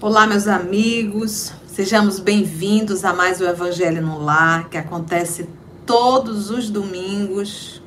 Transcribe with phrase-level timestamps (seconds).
[0.00, 5.48] Olá, meus amigos, sejamos bem-vindos a mais o Evangelho no Lar, que acontece
[5.86, 7.82] todos os domingos,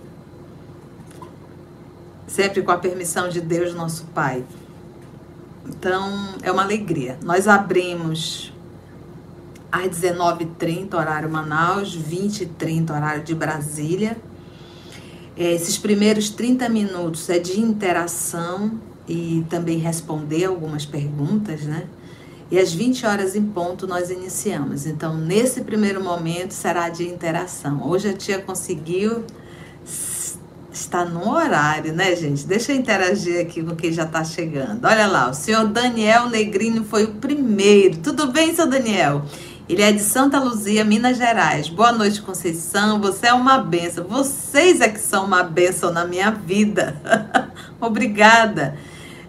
[2.28, 4.46] sempre com a permissão de Deus, nosso Pai.
[5.82, 7.18] Então, é uma alegria.
[7.24, 8.54] Nós abrimos
[9.72, 14.16] às 19h30, horário Manaus, 20h30, horário de Brasília.
[15.36, 21.88] É, esses primeiros 30 minutos é de interação e também responder algumas perguntas, né?
[22.52, 24.86] E às 20 horas em ponto nós iniciamos.
[24.86, 27.90] Então, nesse primeiro momento será de interação.
[27.90, 29.24] Hoje a tia conseguiu
[30.72, 32.46] estar no horário, né, gente?
[32.46, 34.86] Deixa eu interagir aqui com quem já está chegando.
[34.86, 37.98] Olha lá, o senhor Daniel Negrini foi o primeiro.
[37.98, 39.26] Tudo bem, senhor Daniel?
[39.68, 41.70] Ele é de Santa Luzia, Minas Gerais.
[41.70, 43.00] Boa noite, Conceição.
[43.00, 44.06] Você é uma benção.
[44.06, 46.96] Vocês é que são uma benção na minha vida.
[47.80, 48.76] Obrigada.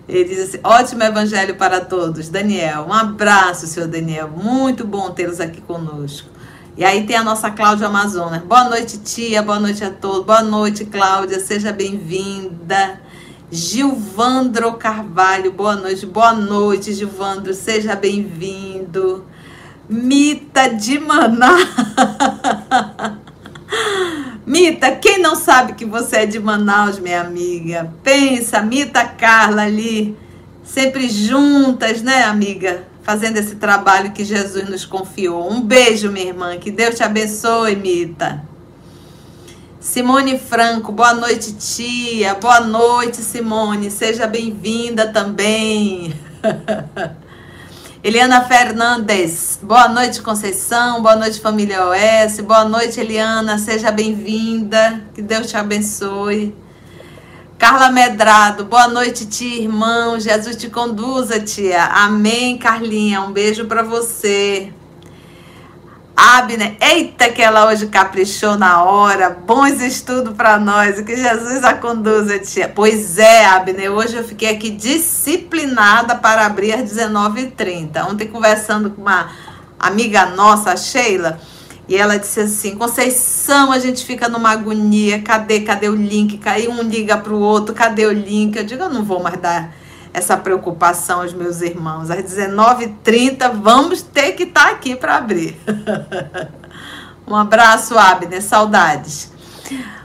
[0.09, 2.29] Ele diz assim: ótimo evangelho para todos.
[2.29, 4.29] Daniel, um abraço, senhor Daniel.
[4.29, 6.32] Muito bom tê-los aqui conosco.
[6.75, 8.41] E aí tem a nossa Cláudia Amazonas.
[8.43, 9.43] Boa noite, tia.
[9.43, 10.25] Boa noite a todos.
[10.25, 11.39] Boa noite, Cláudia.
[11.39, 12.99] Seja bem-vinda.
[13.51, 16.07] Gilvandro Carvalho, boa noite.
[16.07, 17.53] Boa noite, Gilvandro.
[17.53, 19.27] Seja bem-vindo.
[19.87, 21.59] Mita de Maná.
[24.47, 27.93] Mita, quem não sabe que você é de Manaus, minha amiga?
[28.03, 30.17] Pensa, Mita Carla ali,
[30.65, 32.91] sempre juntas, né, amiga?
[33.03, 35.51] Fazendo esse trabalho que Jesus nos confiou.
[35.51, 36.57] Um beijo, minha irmã.
[36.59, 38.43] Que Deus te abençoe, Mita.
[39.81, 42.35] Simone Franco, boa noite, tia.
[42.35, 43.91] Boa noite, Simone.
[43.91, 46.15] Seja bem-vinda também.
[48.05, 55.23] Eliana Fernandes, boa noite, Conceição, boa noite, família OS, boa noite, Eliana, seja bem-vinda, que
[55.23, 56.53] Deus te abençoe.
[57.63, 63.85] Carla Medrado, boa noite, tia, irmão, Jesus te conduza, tia, amém, Carlinha, um beijo para
[63.85, 64.73] você.
[66.17, 71.75] Abner, eita que ela hoje caprichou na hora, bons estudos para nós, que Jesus a
[71.75, 72.69] conduza, tia.
[72.69, 78.11] Pois é, Abner, hoje eu fiquei aqui disciplinada para abrir às 19h30.
[78.11, 79.31] Ontem conversando com uma
[79.79, 81.39] amiga nossa, a Sheila,
[81.93, 86.39] e ela disse assim, Conceição, a gente fica numa agonia, cadê, cadê o link?
[86.39, 88.57] Caiu um liga para o outro, cadê o link?
[88.57, 89.75] Eu digo, eu não vou mais dar
[90.11, 92.11] essa preocupação aos meus irmãos.
[92.11, 95.55] Às 19h30, vamos ter que estar tá aqui para abrir.
[97.29, 99.31] um abraço, Abner, saudades.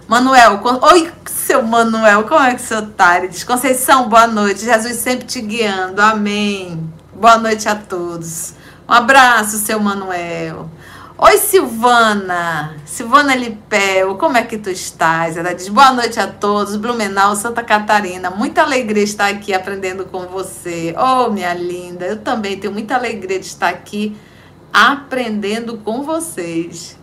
[0.09, 0.59] Manuel,
[0.91, 3.17] oi, seu Manuel, como é que senhor está?
[3.17, 6.91] Ele diz, Conceição, boa noite, Jesus sempre te guiando, amém.
[7.13, 8.55] Boa noite a todos.
[8.89, 10.69] Um abraço, seu Manuel.
[11.19, 12.75] Oi, Silvana.
[12.85, 15.35] Silvana Lipel, como é que tu estás?
[15.35, 18.29] Ela diz: Boa noite a todos, Blumenau, Santa Catarina.
[18.29, 20.94] Muita alegria estar aqui aprendendo com você.
[20.95, 24.16] Oh, minha linda, eu também tenho muita alegria de estar aqui
[24.72, 26.95] aprendendo com vocês.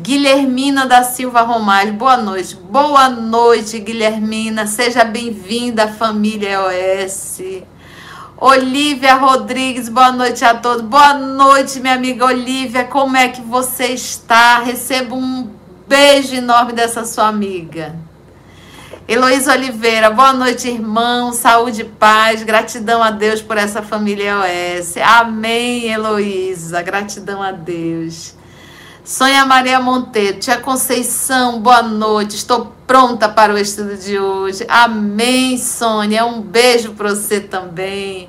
[0.00, 2.56] Guilhermina da Silva Romais, boa noite.
[2.56, 4.66] Boa noite, Guilhermina.
[4.66, 7.42] Seja bem-vinda à família OS.
[8.40, 10.82] Olivia Rodrigues, boa noite a todos.
[10.82, 12.84] Boa noite, minha amiga Olivia.
[12.84, 14.60] Como é que você está?
[14.60, 15.50] Recebo um
[15.88, 17.96] beijo enorme dessa sua amiga.
[19.08, 21.32] Heloísa Oliveira, boa noite, irmão.
[21.32, 22.44] Saúde e paz.
[22.44, 24.96] Gratidão a Deus por essa família OS.
[24.98, 26.80] Amém, Heloísa.
[26.80, 28.37] Gratidão a Deus.
[29.08, 32.36] Sônia Maria Monteiro, Tia Conceição, boa noite.
[32.36, 34.66] Estou pronta para o estudo de hoje.
[34.68, 36.26] Amém, Sônia.
[36.26, 38.28] Um beijo para você também.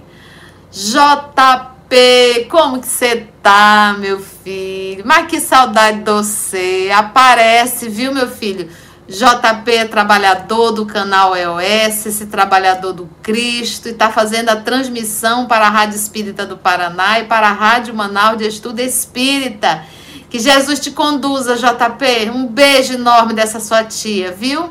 [0.71, 5.03] JP, como que você tá, meu filho?
[5.05, 6.89] Mas que saudade de você.
[6.95, 8.69] Aparece, viu, meu filho?
[9.05, 15.45] JP é trabalhador do canal EOS, esse trabalhador do Cristo, e está fazendo a transmissão
[15.45, 19.83] para a Rádio Espírita do Paraná e para a Rádio Manaus de Estudo Espírita.
[20.29, 22.29] Que Jesus te conduza, JP.
[22.29, 24.69] Um beijo enorme dessa sua tia, viu?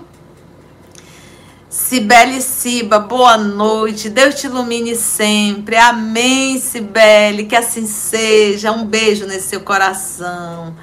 [1.69, 4.09] Cibele Ciba, boa noite.
[4.09, 5.77] Deus te ilumine sempre.
[5.77, 7.45] Amém, Cibele.
[7.45, 8.71] Que assim seja.
[8.71, 10.77] Um beijo nesse seu coração.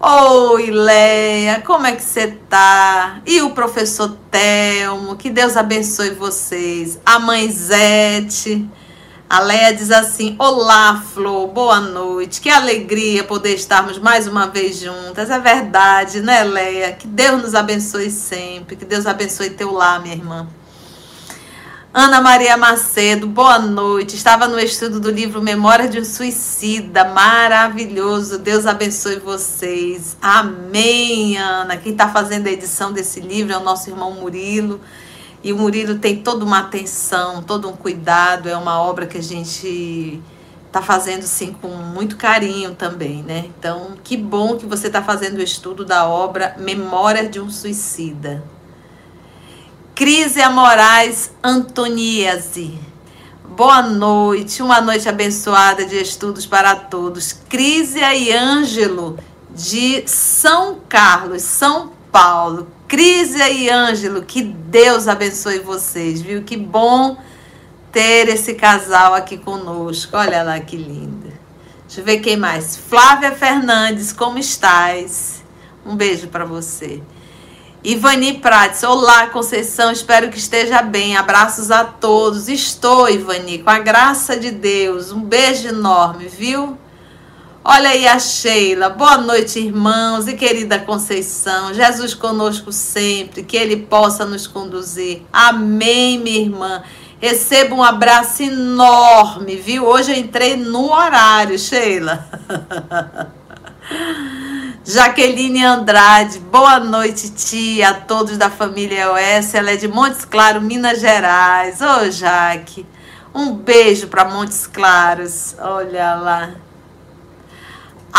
[0.00, 3.20] Oi, Leia, como é que você tá?
[3.26, 7.00] E o professor Telmo, que Deus abençoe vocês.
[7.06, 8.68] A mãe Zete.
[9.30, 12.40] A Leia diz assim: Olá, Flor, boa noite.
[12.40, 15.28] Que alegria poder estarmos mais uma vez juntas.
[15.28, 16.92] É verdade, né, Leia?
[16.92, 18.74] Que Deus nos abençoe sempre.
[18.74, 20.48] Que Deus abençoe teu lar, minha irmã.
[21.92, 24.16] Ana Maria Macedo, boa noite.
[24.16, 27.04] Estava no estudo do livro Memória de um Suicida.
[27.04, 28.38] Maravilhoso.
[28.38, 30.16] Deus abençoe vocês.
[30.22, 31.76] Amém, Ana.
[31.76, 34.80] Quem está fazendo a edição desse livro é o nosso irmão Murilo.
[35.42, 38.48] E o Murilo tem toda uma atenção, todo um cuidado.
[38.48, 40.20] É uma obra que a gente
[40.66, 43.46] está fazendo sim com muito carinho também, né?
[43.58, 48.44] Então, que bom que você está fazendo o estudo da obra Memória de um Suicida.
[49.94, 52.78] Crisia Moraes Antoniese.
[53.44, 57.32] Boa noite, uma noite abençoada de estudos para todos.
[57.32, 59.18] Crisia e Ângelo
[59.50, 62.68] de São Carlos, São Paulo.
[62.88, 66.42] Crisia e Ângelo, que Deus abençoe vocês, viu?
[66.42, 67.18] Que bom
[67.92, 70.16] ter esse casal aqui conosco.
[70.16, 71.28] Olha lá que linda.
[71.86, 72.78] Deixa eu ver quem mais.
[72.78, 75.44] Flávia Fernandes, como estás?
[75.84, 77.02] Um beijo para você.
[77.84, 81.14] Ivani Prates, olá Conceição, espero que esteja bem.
[81.14, 82.48] Abraços a todos.
[82.48, 85.12] Estou, Ivani, com a graça de Deus.
[85.12, 86.78] Um beijo enorme, viu?
[87.70, 88.88] Olha aí a Sheila.
[88.88, 91.74] Boa noite, irmãos e querida Conceição.
[91.74, 95.20] Jesus conosco sempre, que Ele possa nos conduzir.
[95.30, 96.82] Amém, minha irmã.
[97.20, 99.84] Receba um abraço enorme, viu?
[99.84, 102.26] Hoje eu entrei no horário, Sheila.
[104.82, 109.52] Jaqueline Andrade, boa noite, tia, a todos da família OS.
[109.52, 111.82] Ela é de Montes Claros, Minas Gerais.
[111.82, 112.86] Ô, Jaque,
[113.34, 115.54] um beijo para Montes Claros.
[115.60, 116.67] Olha lá.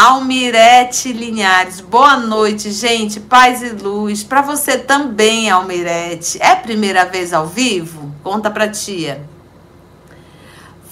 [0.01, 3.19] Almirete Linhares, boa noite, gente.
[3.19, 4.24] Paz e luz.
[4.24, 6.42] Para você também, Almirete.
[6.42, 8.10] É primeira vez ao vivo?
[8.24, 9.28] Conta pra tia.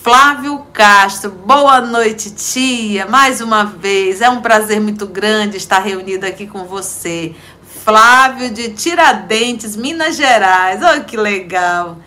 [0.04, 3.06] Flávio Castro, boa noite, tia.
[3.06, 7.34] Mais uma vez, é um prazer muito grande estar reunido aqui com você.
[7.86, 10.84] Flávio de Tiradentes, Minas Gerais.
[10.84, 11.98] Olha que legal.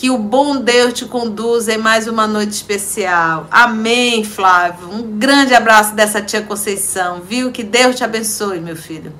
[0.00, 3.46] Que o bom Deus te conduza em mais uma noite especial.
[3.50, 4.88] Amém, Flávio.
[4.90, 7.52] Um grande abraço dessa tia Conceição, viu?
[7.52, 9.12] Que Deus te abençoe, meu filho.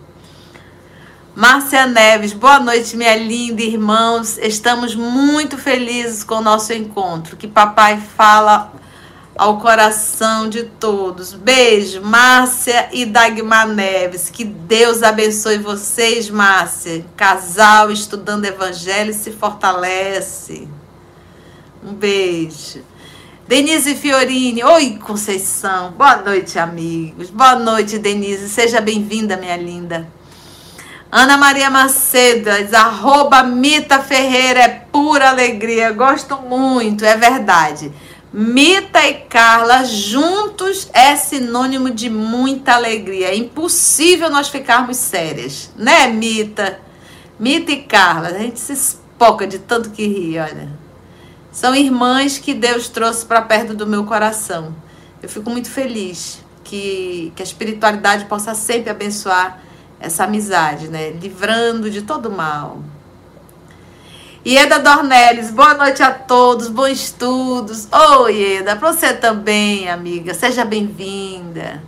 [1.34, 4.38] Márcia Neves, boa noite, minha linda irmãos.
[4.38, 7.36] Estamos muito felizes com o nosso encontro.
[7.36, 8.72] Que papai fala
[9.40, 11.32] ao coração de todos.
[11.32, 14.28] Beijo, Márcia e Dagmar Neves.
[14.28, 17.06] Que Deus abençoe vocês, Márcia.
[17.16, 20.69] Casal estudando evangelho se fortalece.
[21.82, 22.82] Um beijo.
[23.48, 27.31] Denise Fiorini, oi Conceição, boa noite, amigos.
[27.31, 28.46] Boa noite, Denise.
[28.46, 30.06] Seja bem-vinda, minha linda.
[31.10, 37.90] Ana Maria Macedo, arroba Mita Ferreira, é pura alegria, gosto muito, é verdade.
[38.32, 43.28] Mita e Carla juntos é sinônimo de muita alegria.
[43.28, 46.78] É impossível nós ficarmos sérias, né, Mita?
[47.40, 50.68] Mita e Carla, a gente se espoca de tanto que ri, olha.
[51.50, 54.76] São irmãs que Deus trouxe para perto do meu coração.
[55.20, 59.60] Eu fico muito feliz que, que a espiritualidade possa sempre abençoar
[59.98, 61.10] essa amizade, né?
[61.10, 62.78] Livrando de todo mal.
[64.42, 67.87] Ieda Dornelles, boa noite a todos, bons estudos.
[67.92, 71.82] Oi, Ieda, para você também, amiga, seja bem-vinda.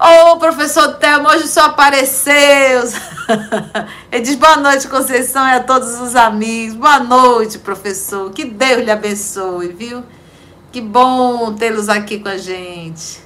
[0.00, 2.84] Ô, oh, professor Thelma, hoje só apareceu.
[4.10, 6.74] Ele diz boa noite, Conceição, e a todos os amigos.
[6.74, 8.30] Boa noite, professor.
[8.30, 10.02] Que Deus lhe abençoe, viu?
[10.72, 13.20] Que bom tê-los aqui com a gente.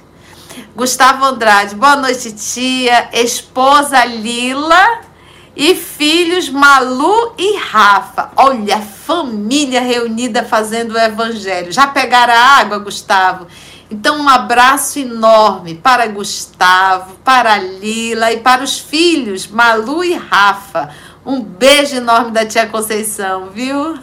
[0.75, 3.07] Gustavo Andrade, boa noite, tia.
[3.13, 5.08] Esposa Lila
[5.55, 8.31] e filhos Malu e Rafa.
[8.35, 11.71] Olha, família reunida fazendo o evangelho.
[11.71, 13.47] Já pegaram a água, Gustavo?
[13.91, 20.93] Então, um abraço enorme para Gustavo, para Lila e para os filhos Malu e Rafa.
[21.25, 23.97] Um beijo enorme da tia Conceição, viu?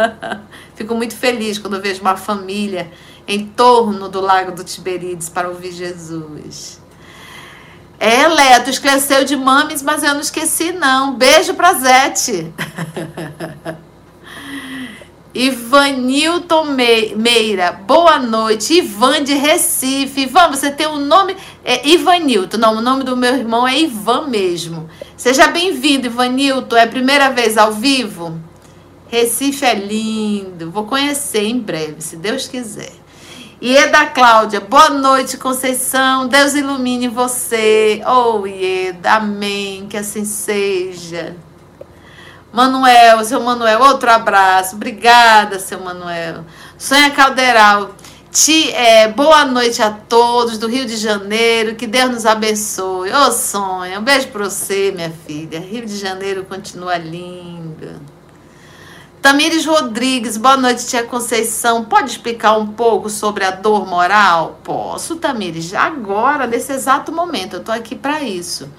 [0.76, 2.90] Fico muito feliz quando vejo uma família
[3.26, 6.80] em torno do lago do Tiberíades para ouvir Jesus.
[7.98, 11.14] É, tu esqueceu de mames, mas eu não esqueci, não.
[11.14, 12.52] Beijo pra Zete.
[15.34, 18.78] Ivanilton Meira, boa noite.
[18.78, 20.22] Ivan de Recife.
[20.22, 21.36] Ivan, você tem um nome.
[21.62, 22.56] É Ivanilton.
[22.56, 24.88] Não, o nome do meu irmão é Ivan mesmo.
[25.14, 26.76] Seja bem-vindo, Ivanilton.
[26.76, 28.40] É a primeira vez ao vivo?
[29.08, 30.70] Recife é lindo.
[30.70, 32.92] Vou conhecer em breve, se Deus quiser.
[33.60, 36.28] Ieda Cláudia, boa noite, Conceição.
[36.28, 38.02] Deus ilumine você.
[38.06, 39.86] Oh, Ieda, amém.
[39.88, 41.34] Que assim seja.
[42.52, 44.76] Manuel, seu Manuel, outro abraço.
[44.76, 46.44] Obrigada, seu Manuel.
[46.76, 47.92] Sonha Calderal.
[48.30, 51.76] Ti, é, boa noite a todos do Rio de Janeiro.
[51.76, 53.10] Que Deus nos abençoe.
[53.10, 55.60] Ô, oh, Sonha, um beijo para você, minha filha.
[55.60, 58.02] Rio de Janeiro continua lindo.
[59.22, 61.84] Tamires Rodrigues, boa noite, tia Conceição.
[61.84, 64.60] Pode explicar um pouco sobre a dor moral?
[64.62, 67.56] Posso, Tamires, agora, nesse exato momento.
[67.56, 68.70] Eu tô aqui para isso.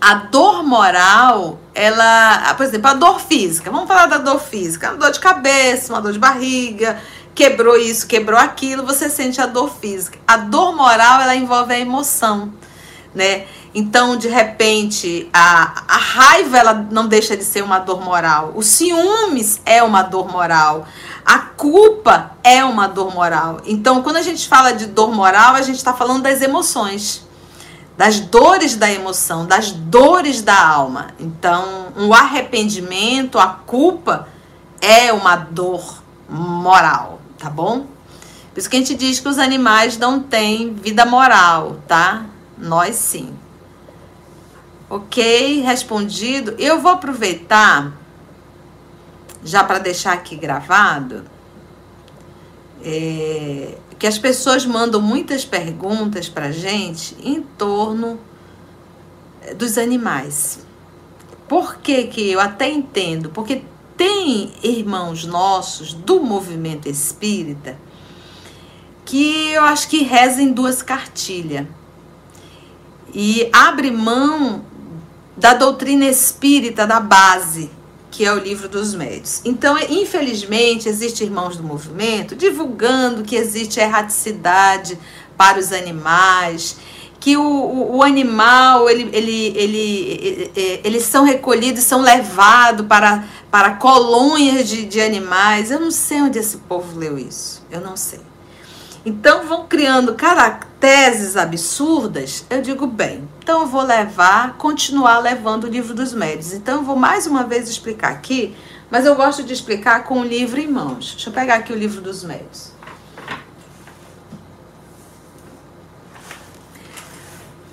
[0.00, 3.70] A dor moral, ela, por exemplo, a dor física.
[3.70, 4.90] Vamos falar da dor física.
[4.90, 7.00] Uma dor de cabeça, uma dor de barriga,
[7.34, 10.18] quebrou isso, quebrou aquilo, você sente a dor física.
[10.26, 12.52] A dor moral, ela envolve a emoção,
[13.14, 13.46] né?
[13.74, 18.52] Então, de repente, a, a raiva ela não deixa de ser uma dor moral.
[18.54, 20.86] O ciúmes é uma dor moral.
[21.24, 23.60] A culpa é uma dor moral.
[23.64, 27.26] Então, quando a gente fala de dor moral, a gente está falando das emoções,
[27.96, 31.08] das dores da emoção, das dores da alma.
[31.18, 34.28] Então, um arrependimento, a culpa
[34.80, 37.86] é uma dor moral, tá bom?
[38.52, 42.24] Por isso que a gente diz que os animais não têm vida moral, tá?
[42.58, 43.34] Nós sim.
[44.90, 46.54] Ok, respondido.
[46.58, 47.92] Eu vou aproveitar,
[49.44, 51.24] já para deixar aqui gravado,
[52.82, 58.18] é, que as pessoas mandam muitas perguntas para gente em torno
[59.42, 60.60] é, dos animais.
[61.46, 63.30] Por que, que eu até entendo?
[63.30, 63.62] Porque
[63.96, 67.76] tem irmãos nossos do movimento espírita
[69.04, 71.66] que eu acho que rezam duas cartilhas
[73.14, 74.64] e abre mão
[75.36, 77.70] da doutrina espírita da base,
[78.10, 79.40] que é o livro dos médios.
[79.44, 84.98] Então, infelizmente, existem irmãos do movimento divulgando que existe erraticidade
[85.36, 86.76] para os animais,
[87.20, 93.24] que o, o, o animal, ele, ele, ele, ele, eles são recolhidos, são levados para,
[93.50, 95.70] para colônias de, de animais.
[95.70, 98.20] Eu não sei onde esse povo leu isso, eu não sei.
[99.04, 100.14] Então vão criando
[100.78, 102.44] caracteres absurdas.
[102.48, 106.52] Eu digo, bem, então eu vou levar, continuar levando o livro dos médios.
[106.52, 108.54] Então eu vou mais uma vez explicar aqui,
[108.90, 111.12] mas eu gosto de explicar com o livro em mãos.
[111.12, 112.72] Deixa eu pegar aqui o livro dos médios.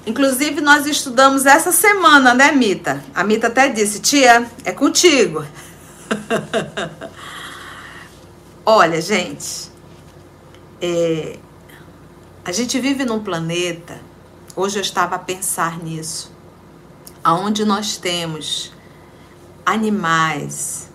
[0.07, 3.03] Inclusive, nós estudamos essa semana, né, Mita?
[3.13, 5.43] A Mita até disse, tia, é contigo.
[8.63, 9.71] Olha, gente,
[10.79, 11.39] é,
[12.45, 13.99] a gente vive num planeta,
[14.55, 16.31] hoje eu estava a pensar nisso,
[17.23, 18.71] aonde nós temos
[19.65, 20.87] animais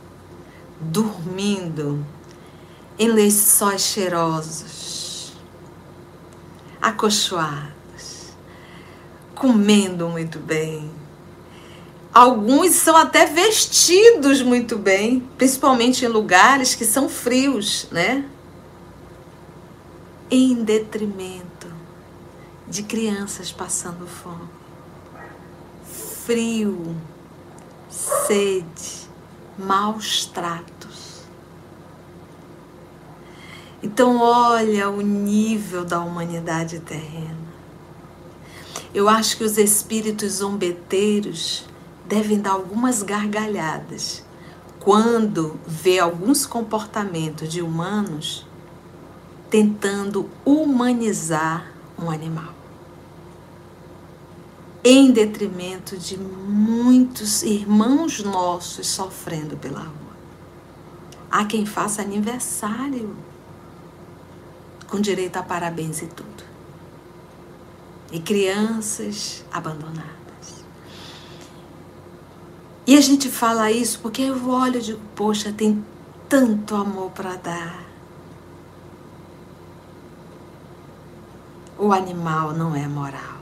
[0.80, 2.06] dormindo
[2.96, 5.32] em lençóis cheirosos,
[6.80, 8.28] acolchoados,
[9.34, 10.88] comendo muito bem.
[12.14, 18.24] Alguns são até vestidos muito bem, principalmente em lugares que são frios, né?
[20.30, 21.66] Em detrimento
[22.68, 24.48] de crianças passando fome,
[26.24, 26.94] frio,
[27.88, 29.08] sede,
[29.58, 31.24] maus tratos.
[33.82, 37.50] Então, olha o nível da humanidade terrena.
[38.94, 41.64] Eu acho que os espíritos zombeteiros
[42.06, 44.24] devem dar algumas gargalhadas
[44.78, 48.46] quando vê alguns comportamentos de humanos
[49.50, 52.54] tentando humanizar um animal.
[54.82, 59.90] Em detrimento de muitos irmãos nossos sofrendo pela rua.
[61.30, 63.14] Há quem faça aniversário
[64.88, 66.44] com direito a parabéns e tudo.
[68.10, 70.10] E crianças abandonadas.
[72.86, 75.84] E a gente fala isso porque eu olho e digo, poxa, tem
[76.28, 77.89] tanto amor para dar
[81.80, 83.40] o animal não é moral.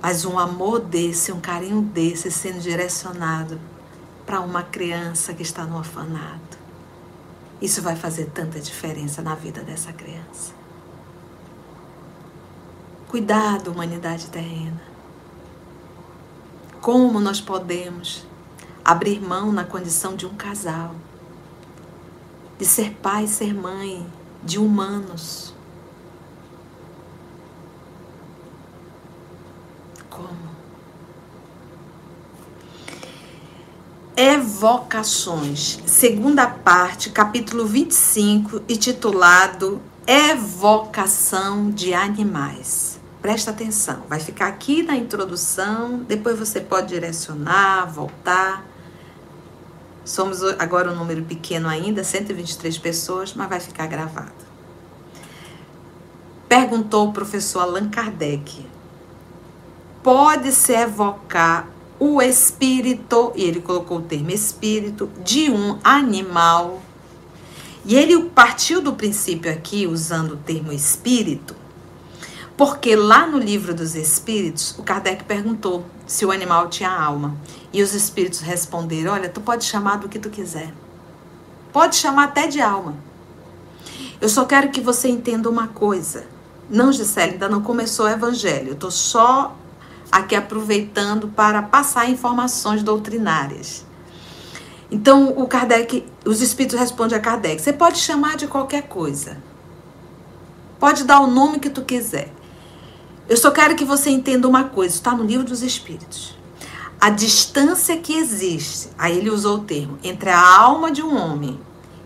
[0.00, 3.60] Mas um amor desse, um carinho desse sendo direcionado
[4.24, 6.58] para uma criança que está no orfanato,
[7.60, 10.52] isso vai fazer tanta diferença na vida dessa criança.
[13.08, 14.82] Cuidado, humanidade terrena.
[16.80, 18.24] Como nós podemos
[18.84, 20.94] abrir mão na condição de um casal,
[22.58, 24.06] de ser pai e ser mãe,
[24.44, 25.54] de humanos.
[30.10, 30.54] Como?
[34.16, 43.00] Evocações, segunda parte, capítulo 25, intitulado Evocação de Animais.
[43.20, 48.73] Presta atenção, vai ficar aqui na introdução, depois você pode direcionar, voltar
[50.04, 54.32] Somos agora um número pequeno ainda, 123 pessoas, mas vai ficar gravado.
[56.46, 58.66] Perguntou o professor Allan Kardec:
[60.02, 61.68] pode-se evocar
[61.98, 66.82] o espírito, e ele colocou o termo espírito, de um animal.
[67.86, 71.54] E ele partiu do princípio aqui, usando o termo espírito,
[72.56, 77.36] porque lá no livro dos espíritos, o Kardec perguntou se o animal tinha alma.
[77.72, 80.72] E os espíritos responderam: Olha, tu pode chamar do que tu quiser.
[81.72, 82.94] Pode chamar até de alma.
[84.20, 86.26] Eu só quero que você entenda uma coisa.
[86.70, 88.68] Não, Gisele, ainda não começou o evangelho.
[88.68, 89.56] Eu estou só
[90.10, 93.84] aqui aproveitando para passar informações doutrinárias.
[94.88, 99.42] Então, o Kardec, os espíritos respondem a Kardec: você pode chamar de qualquer coisa.
[100.78, 102.32] Pode dar o nome que tu quiser.
[103.28, 106.36] Eu só quero que você entenda uma coisa, está no livro dos espíritos.
[107.00, 111.58] A distância que existe, aí ele usou o termo, entre a alma de um homem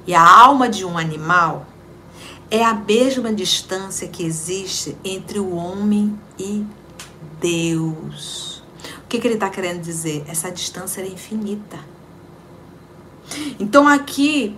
[0.07, 1.67] e a alma de um animal,
[2.51, 6.65] é a mesma distância que existe entre o homem e
[7.41, 8.63] Deus.
[9.05, 10.25] O que, que ele está querendo dizer?
[10.29, 11.79] Essa distância é infinita.
[13.59, 14.57] Então, aqui,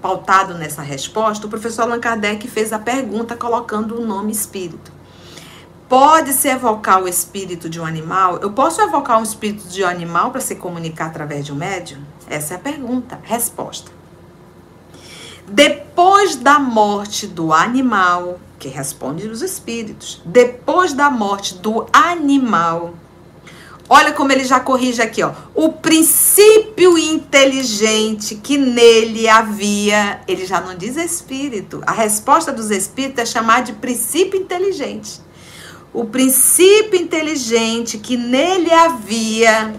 [0.00, 4.93] pautado nessa resposta, o professor Allan Kardec fez a pergunta colocando o nome espírito.
[5.88, 8.38] Pode-se evocar o espírito de um animal?
[8.38, 12.00] Eu posso evocar um espírito de um animal para se comunicar através de um médium?
[12.26, 13.20] Essa é a pergunta.
[13.22, 13.90] Resposta.
[15.46, 22.94] Depois da morte do animal, que responde os espíritos, depois da morte do animal,
[23.86, 25.32] olha como ele já corrige aqui, ó.
[25.54, 31.82] O princípio inteligente que nele havia, ele já não diz espírito.
[31.86, 35.22] A resposta dos espíritos é chamar de princípio inteligente
[35.94, 39.72] o princípio inteligente que nele havia.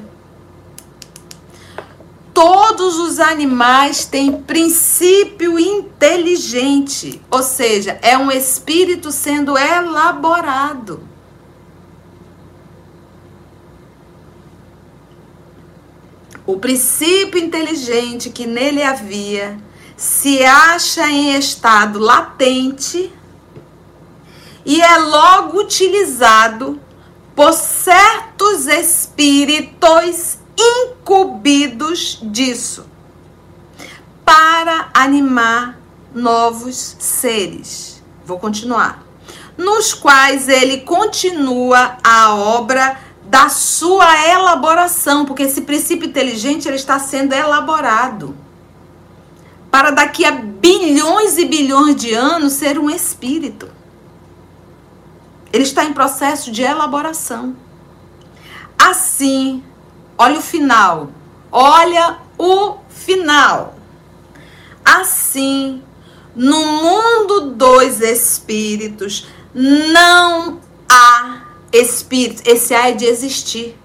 [2.34, 11.02] Todos os animais têm princípio inteligente, ou seja, é um espírito sendo elaborado.
[16.48, 19.58] O princípio inteligente que nele havia
[19.98, 23.12] se acha em estado latente
[24.66, 26.80] e é logo utilizado
[27.36, 32.86] por certos espíritos incumbidos disso
[34.24, 35.78] para animar
[36.14, 38.02] novos seres.
[38.26, 39.04] Vou continuar.
[39.58, 47.00] Nos quais ele continua a obra da sua elaboração, porque esse princípio inteligente ele está
[47.00, 48.36] sendo elaborado
[49.70, 53.75] para daqui a bilhões e bilhões de anos ser um espírito.
[55.56, 57.56] Ele está em processo de elaboração.
[58.78, 59.64] Assim,
[60.18, 61.12] olha o final.
[61.50, 63.74] Olha o final.
[64.84, 65.82] Assim,
[66.36, 72.44] no mundo dos espíritos não há espíritos.
[72.46, 73.80] Esse há é de existir.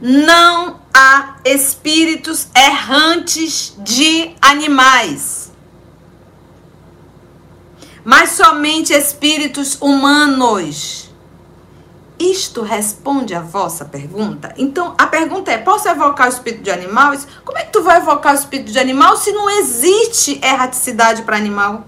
[0.00, 5.52] Não há espíritos errantes de animais
[8.08, 11.10] mas somente espíritos humanos.
[12.18, 14.54] Isto responde à vossa pergunta?
[14.56, 17.28] Então, a pergunta é: posso evocar o espírito de animais?
[17.44, 21.36] Como é que tu vai evocar o espírito de animal se não existe erraticidade para
[21.36, 21.86] animal?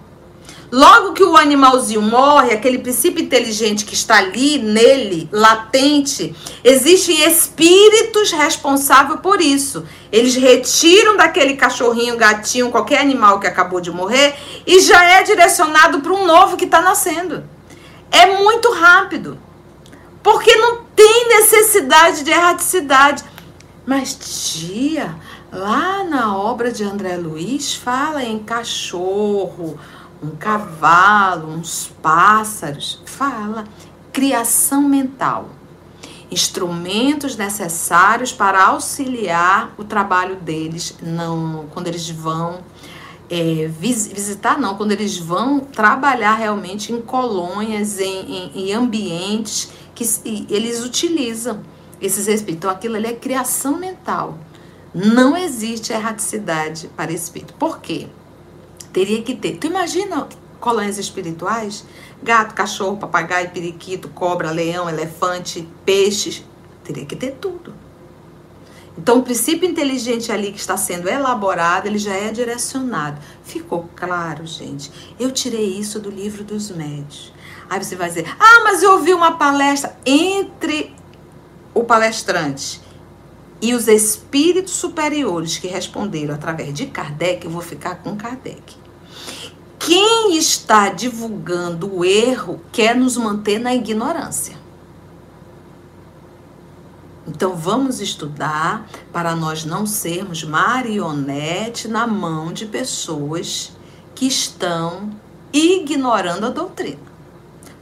[0.72, 8.30] Logo que o animalzinho morre, aquele princípio inteligente que está ali nele, latente, existem espíritos
[8.30, 9.84] responsáveis por isso.
[10.12, 16.00] Eles retiram daquele cachorrinho, gatinho, qualquer animal que acabou de morrer e já é direcionado
[16.00, 17.42] para um novo que está nascendo.
[18.12, 19.38] É muito rápido.
[20.22, 23.24] Porque não tem necessidade de erraticidade.
[23.84, 25.16] Mas, tia,
[25.50, 29.78] lá na obra de André Luiz fala em cachorro
[30.22, 33.02] um cavalo, uns pássaros.
[33.04, 33.64] Fala.
[34.12, 35.50] Criação mental.
[36.30, 42.60] Instrumentos necessários para auxiliar o trabalho deles, não quando eles vão
[43.28, 49.70] é, vis, visitar, não, quando eles vão trabalhar realmente em colônias, em, em, em ambientes
[49.94, 50.04] que
[50.48, 51.60] eles utilizam
[52.00, 52.56] esses espíritos.
[52.56, 54.38] Então, aquilo ali é criação mental.
[54.92, 57.54] Não existe erraticidade para espírito.
[57.54, 58.08] Por quê?
[58.92, 59.56] Teria que ter.
[59.56, 61.84] Tu imagina colônias espirituais?
[62.22, 66.44] Gato, cachorro, papagaio, periquito, cobra, leão, elefante, peixes.
[66.84, 67.74] Teria que ter tudo.
[68.98, 73.18] Então, o princípio inteligente ali que está sendo elaborado, ele já é direcionado.
[73.42, 74.90] Ficou claro, gente?
[75.18, 77.32] Eu tirei isso do livro dos médios.
[77.68, 80.94] Aí você vai dizer: Ah, mas eu ouvi uma palestra entre
[81.72, 82.82] o palestrante
[83.62, 87.44] e os espíritos superiores que responderam através de Kardec.
[87.44, 88.79] Eu vou ficar com Kardec.
[89.80, 94.56] Quem está divulgando o erro quer nos manter na ignorância.
[97.26, 103.72] Então vamos estudar para nós não sermos marionete na mão de pessoas
[104.14, 105.10] que estão
[105.50, 107.09] ignorando a doutrina.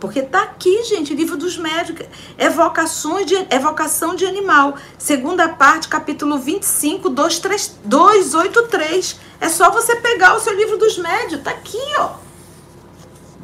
[0.01, 2.07] Porque tá aqui, gente, livro dos médicos,
[2.39, 4.77] evocações de evocação de animal.
[4.97, 9.21] Segunda parte, capítulo 25, 23, 283.
[9.41, 12.15] É só você pegar o seu livro dos médios, tá aqui, ó.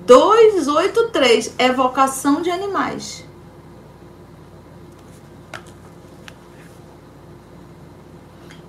[0.07, 3.25] 283, evocação de animais.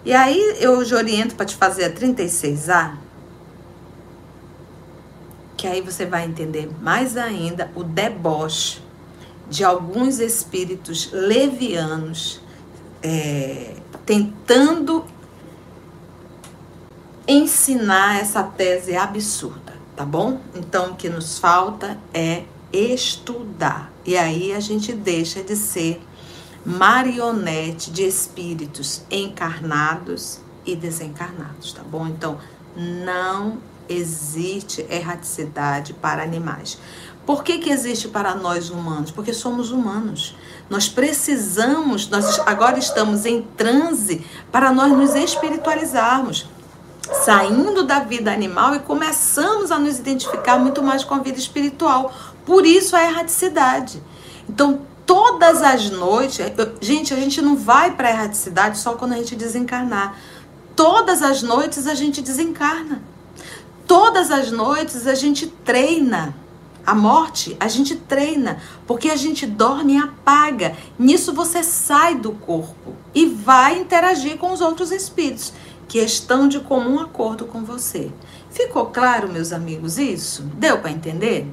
[0.04, 2.96] E aí eu oriento para te fazer a 36A,
[5.66, 8.84] que aí você vai entender mais ainda o deboche
[9.50, 12.40] de alguns espíritos levianos
[13.02, 13.74] é,
[14.06, 15.04] tentando
[17.28, 20.40] ensinar essa tese absurda, tá bom?
[20.54, 23.92] Então o que nos falta é estudar.
[24.06, 26.00] E aí a gente deixa de ser
[26.64, 32.06] marionete de espíritos encarnados e desencarnados, tá bom?
[32.06, 32.38] Então
[32.78, 33.58] não
[33.90, 36.78] existe erraticidade para animais.
[37.26, 39.10] Por que, que existe para nós humanos?
[39.10, 40.36] Porque somos humanos.
[40.70, 46.48] Nós precisamos, nós agora estamos em transe para nós nos espiritualizarmos,
[47.24, 52.14] saindo da vida animal e começamos a nos identificar muito mais com a vida espiritual.
[52.46, 54.02] Por isso a erraticidade.
[54.48, 56.40] Então, todas as noites,
[56.80, 60.16] gente, a gente não vai para a erraticidade só quando a gente desencarnar.
[60.76, 63.02] Todas as noites a gente desencarna.
[63.88, 66.36] Todas as noites a gente treina.
[66.86, 70.76] A morte, a gente treina, porque a gente dorme e apaga.
[71.00, 75.52] Nisso você sai do corpo e vai interagir com os outros espíritos
[75.88, 78.12] que estão de comum acordo com você.
[78.52, 80.44] Ficou claro, meus amigos, isso?
[80.44, 81.48] Deu para entender?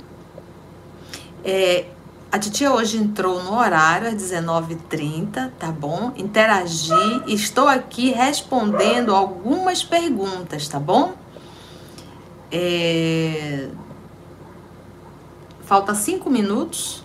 [1.43, 1.87] É,
[2.31, 6.13] a titia hoje entrou no horário às 19h30, tá bom?
[6.17, 6.91] Interagi,
[7.27, 11.15] estou aqui respondendo algumas perguntas, tá bom?
[12.53, 13.69] É...
[15.65, 17.03] Falta cinco minutos,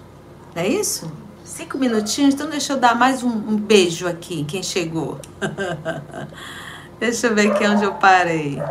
[0.54, 1.10] é isso?
[1.46, 5.18] Cinco minutinhos, então deixa eu dar mais um, um beijo aqui, quem chegou.
[7.00, 8.62] deixa eu ver aqui onde eu parei.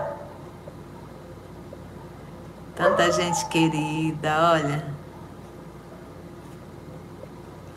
[2.75, 4.85] Tanta gente querida, olha.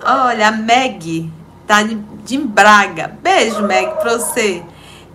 [0.03, 1.31] Olha, a Meg
[1.65, 3.17] tá de Braga.
[3.21, 4.61] Beijo, Meg, pra você.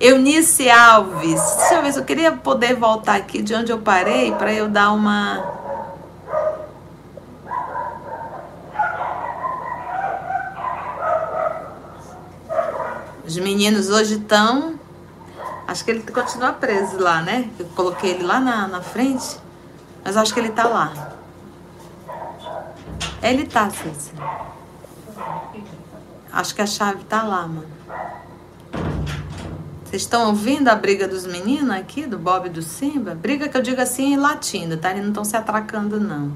[0.04, 1.40] Eunice Alves.
[1.56, 4.68] Deixa eu ver se eu queria poder voltar aqui de onde eu parei para eu
[4.68, 5.42] dar uma.
[13.26, 14.78] Os meninos hoje estão.
[15.66, 17.48] Acho que ele continua preso lá, né?
[17.58, 19.38] Eu coloquei ele lá na, na frente.
[20.04, 20.92] Mas acho que ele tá lá.
[23.22, 24.22] Ele tá, Cícero.
[26.30, 27.72] Acho que a chave tá lá, mano.
[29.94, 33.14] Vocês estão ouvindo a briga dos meninos aqui, do Bob e do Simba?
[33.14, 34.90] Briga que eu digo assim em latino, tá?
[34.90, 36.32] Eles não estão se atracando, não.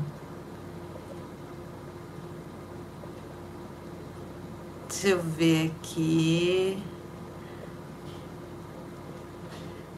[4.88, 6.80] Deixa eu ver aqui.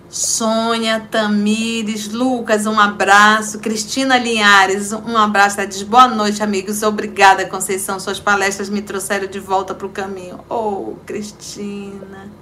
[0.09, 3.59] Sônia, Tamires, Lucas, um abraço.
[3.59, 5.61] Cristina Linhares, um abraço.
[5.61, 6.83] Ela diz: Boa noite, amigos.
[6.83, 8.01] Obrigada, Conceição.
[8.01, 10.41] Suas palestras me trouxeram de volta para o caminho.
[10.49, 12.40] Oh, Cristina.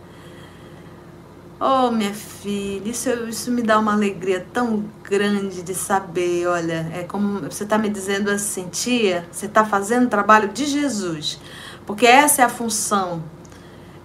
[1.61, 6.47] Oh, minha filha, isso, isso me dá uma alegria tão grande de saber.
[6.47, 10.65] Olha, é como você está me dizendo assim, tia, você está fazendo o trabalho de
[10.67, 11.41] Jesus,
[11.85, 13.25] porque essa é a função.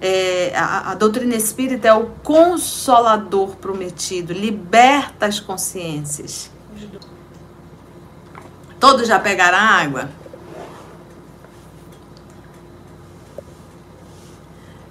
[0.01, 6.49] É, a, a doutrina espírita é o consolador prometido, liberta as consciências.
[8.79, 10.09] Todos já pegaram água?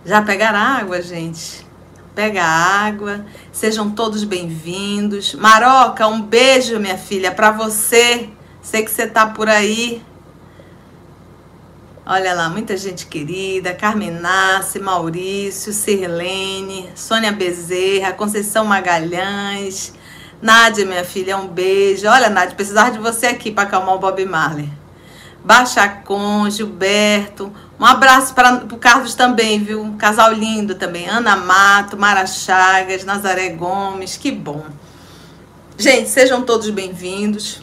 [0.05, 1.72] Já pegaram água, gente?
[2.15, 5.35] Pega água, sejam todos bem-vindos.
[5.35, 8.29] Maroca, um beijo, minha filha, para você.
[8.61, 10.03] Sei que você tá por aí.
[12.05, 19.95] Olha lá, muita gente querida, Carmen Nasce, Maurício, Sirlene, Sônia Bezerra, Conceição Magalhães,
[20.43, 22.07] Nádia, minha filha, um beijo.
[22.09, 24.69] Olha, Nádia, precisava de você aqui para acalmar o Bob Marley.
[25.43, 27.51] Bachacon, Gilberto,
[27.83, 29.83] um abraço para o Carlos também, viu?
[29.83, 31.09] Um casal lindo também.
[31.09, 34.65] Ana Mato, Mara Chagas, Nazaré Gomes, que bom.
[35.77, 37.61] Gente, sejam todos bem-vindos.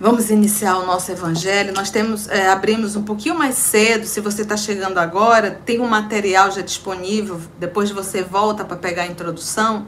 [0.00, 1.74] Vamos iniciar o nosso evangelho.
[1.74, 4.06] Nós temos é, abrimos um pouquinho mais cedo.
[4.06, 7.40] Se você está chegando agora, tem um material já disponível.
[7.58, 9.84] Depois você volta para pegar a introdução.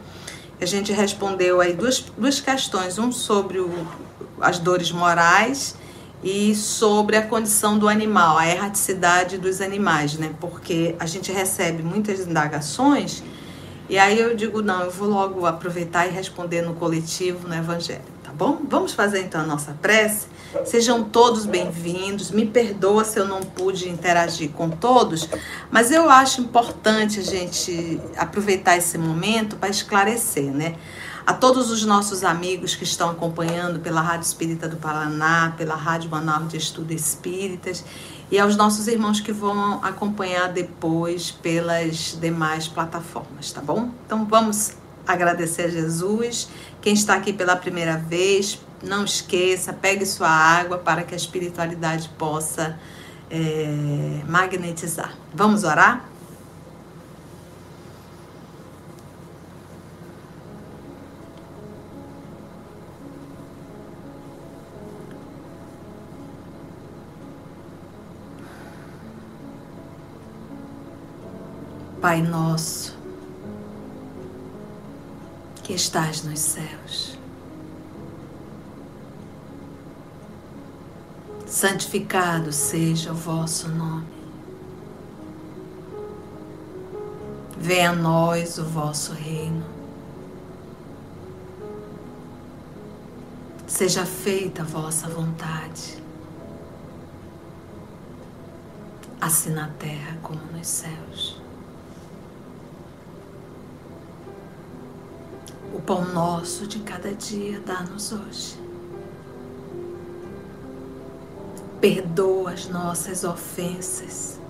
[0.61, 3.71] A gente respondeu aí duas, duas questões, um sobre o,
[4.41, 5.77] as dores morais
[6.23, 10.33] e sobre a condição do animal, a erraticidade dos animais, né?
[10.41, 13.23] Porque a gente recebe muitas indagações
[13.89, 18.03] e aí eu digo, não, eu vou logo aproveitar e responder no coletivo, no evangelho,
[18.23, 18.59] tá bom?
[18.69, 20.27] Vamos fazer então a nossa prece.
[20.67, 22.31] Sejam todos bem-vindos.
[22.31, 25.27] Me perdoa se eu não pude interagir com todos,
[25.71, 30.75] mas eu acho importante a gente aproveitar esse momento para esclarecer, né?
[31.29, 36.09] A todos os nossos amigos que estão acompanhando pela Rádio Espírita do Paraná, pela Rádio
[36.09, 37.85] Manaus de Estudo Espíritas
[38.31, 43.91] e aos nossos irmãos que vão acompanhar depois pelas demais plataformas, tá bom?
[44.07, 44.73] Então vamos
[45.07, 46.49] agradecer a Jesus.
[46.81, 52.09] Quem está aqui pela primeira vez, não esqueça, pegue sua água para que a espiritualidade
[52.17, 52.81] possa
[53.31, 55.13] é, magnetizar.
[55.35, 56.09] Vamos orar?
[72.01, 72.97] Pai nosso,
[75.65, 77.19] que estás nos céus,
[81.45, 84.07] santificado seja o vosso nome.
[87.57, 89.67] Venha a nós o vosso reino.
[93.67, 96.01] Seja feita a vossa vontade,
[99.21, 101.38] assim na terra como nos céus.
[105.75, 108.57] O pão nosso de cada dia dá-nos hoje.
[111.81, 114.41] Perdoa as nossas ofensas,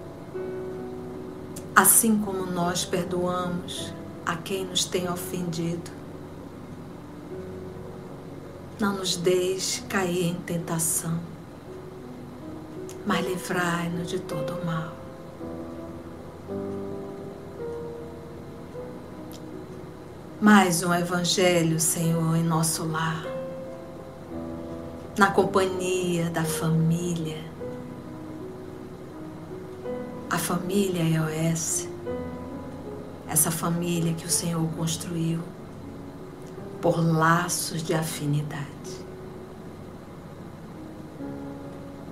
[1.74, 3.92] assim como nós perdoamos
[4.24, 5.90] a quem nos tem ofendido.
[8.78, 11.18] Não nos deixe cair em tentação,
[13.04, 14.97] mas livrai-nos de todo o mal.
[20.40, 23.26] Mais um Evangelho, Senhor, em nosso lar,
[25.18, 27.42] na companhia da família.
[30.30, 31.88] A família EOS,
[33.26, 35.40] essa família que o Senhor construiu
[36.80, 38.64] por laços de afinidade.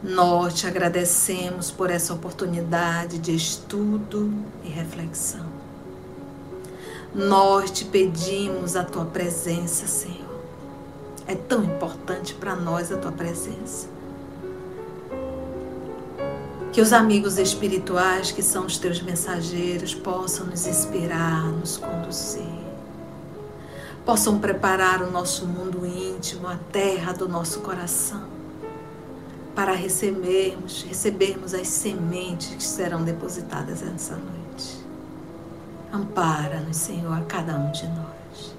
[0.02, 4.34] Nós te agradecemos por essa oportunidade de estudo
[4.64, 5.55] e reflexão.
[7.16, 10.36] Nós te pedimos a tua presença, Senhor.
[11.26, 13.88] É tão importante para nós a tua presença.
[16.74, 22.44] Que os amigos espirituais, que são os teus mensageiros, possam nos inspirar, nos conduzir.
[24.04, 28.28] Possam preparar o nosso mundo íntimo, a terra do nosso coração,
[29.54, 34.45] para recebermos, recebermos as sementes que serão depositadas nessa noite.
[35.92, 38.54] Ampara-nos, Senhor, a cada um de nós.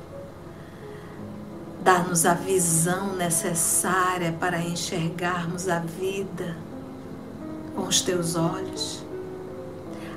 [1.81, 6.55] Dá-nos a visão necessária para enxergarmos a vida
[7.75, 9.05] com os teus olhos.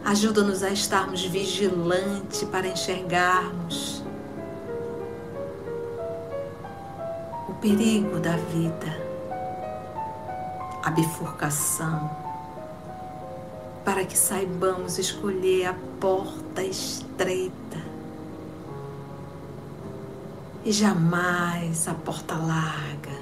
[0.04, 4.02] Ajuda-nos a estarmos vigilantes para enxergarmos
[7.48, 8.98] o perigo da vida,
[10.82, 12.10] a bifurcação,
[13.84, 17.78] para que saibamos escolher a porta estreita
[20.64, 23.18] e jamais a porta larga,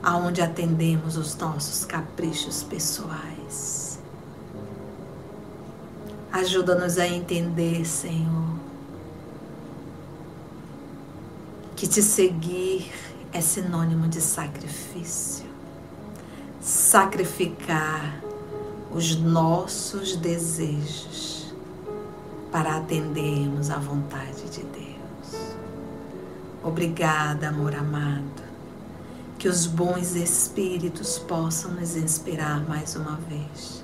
[0.00, 3.98] aonde atendemos os nossos caprichos pessoais.
[6.32, 8.56] Ajuda-nos a entender, Senhor,
[11.76, 12.92] que te seguir
[13.32, 15.46] é sinônimo de sacrifício.
[16.60, 18.22] Sacrificar
[18.92, 21.41] os nossos desejos
[22.52, 25.56] para atendermos à vontade de Deus.
[26.62, 28.42] Obrigada, amor amado.
[29.38, 33.82] Que os bons espíritos possam nos inspirar mais uma vez.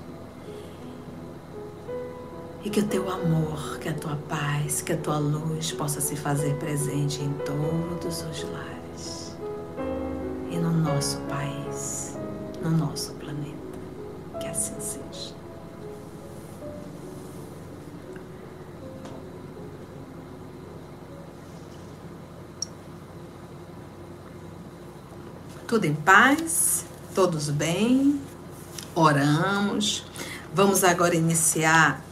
[2.63, 6.15] E que o teu amor, que a tua paz, que a tua luz possa se
[6.15, 9.37] fazer presente em todos os lares
[10.51, 12.17] e no nosso país,
[12.63, 13.57] no nosso planeta.
[14.41, 15.08] Que assim seja.
[25.69, 28.19] Tudo em paz, todos bem,
[28.95, 30.03] oramos.
[30.51, 32.03] Vamos agora iniciar,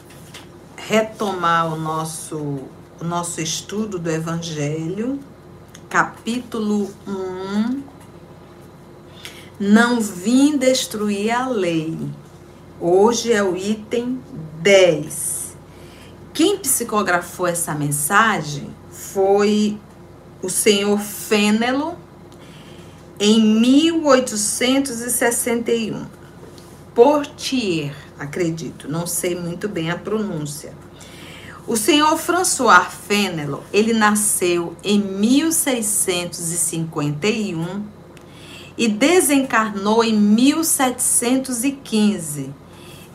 [0.77, 5.19] retomar o nosso, o nosso estudo do Evangelho,
[5.88, 7.83] capítulo 1
[9.59, 11.99] Não vim destruir a lei.
[12.79, 14.21] Hoje é o item
[14.61, 15.57] 10.
[16.35, 19.81] Quem psicografou essa mensagem foi
[20.42, 22.05] o senhor Fênelo
[23.18, 26.05] em 1861.
[26.94, 30.72] Portier, acredito, não sei muito bem a pronúncia.
[31.66, 37.85] O senhor François Fenelon, ele nasceu em 1651
[38.79, 42.55] e desencarnou em 1715.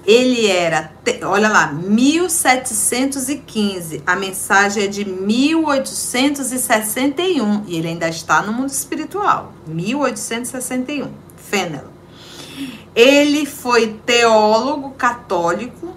[0.05, 0.91] Ele era,
[1.23, 4.03] olha lá, 1715.
[4.05, 9.53] A mensagem é de 1861 e ele ainda está no mundo espiritual.
[9.67, 11.11] 1861.
[11.35, 11.91] Fenelon.
[12.95, 15.93] Ele foi teólogo católico,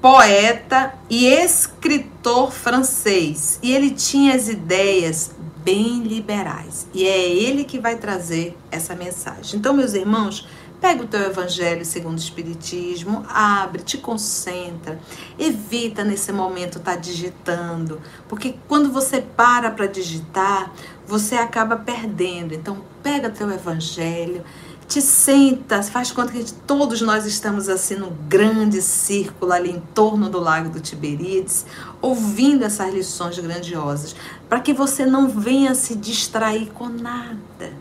[0.00, 3.58] poeta e escritor francês.
[3.62, 5.30] E ele tinha as ideias
[5.66, 6.86] bem liberais.
[6.94, 9.58] E é ele que vai trazer essa mensagem.
[9.58, 10.46] Então, meus irmãos,
[10.80, 14.98] pega o teu evangelho segundo o espiritismo, abre, te concentra.
[15.38, 20.72] Evita nesse momento estar tá digitando, porque quando você para para digitar,
[21.06, 22.54] você acaba perdendo.
[22.54, 24.44] Então, pega teu evangelho,
[24.88, 30.28] te senta, faz conta que todos nós estamos assim no grande círculo ali em torno
[30.28, 31.66] do Lago do Tiberíades,
[32.00, 34.14] ouvindo essas lições grandiosas,
[34.48, 37.72] para que você não venha se distrair com nada.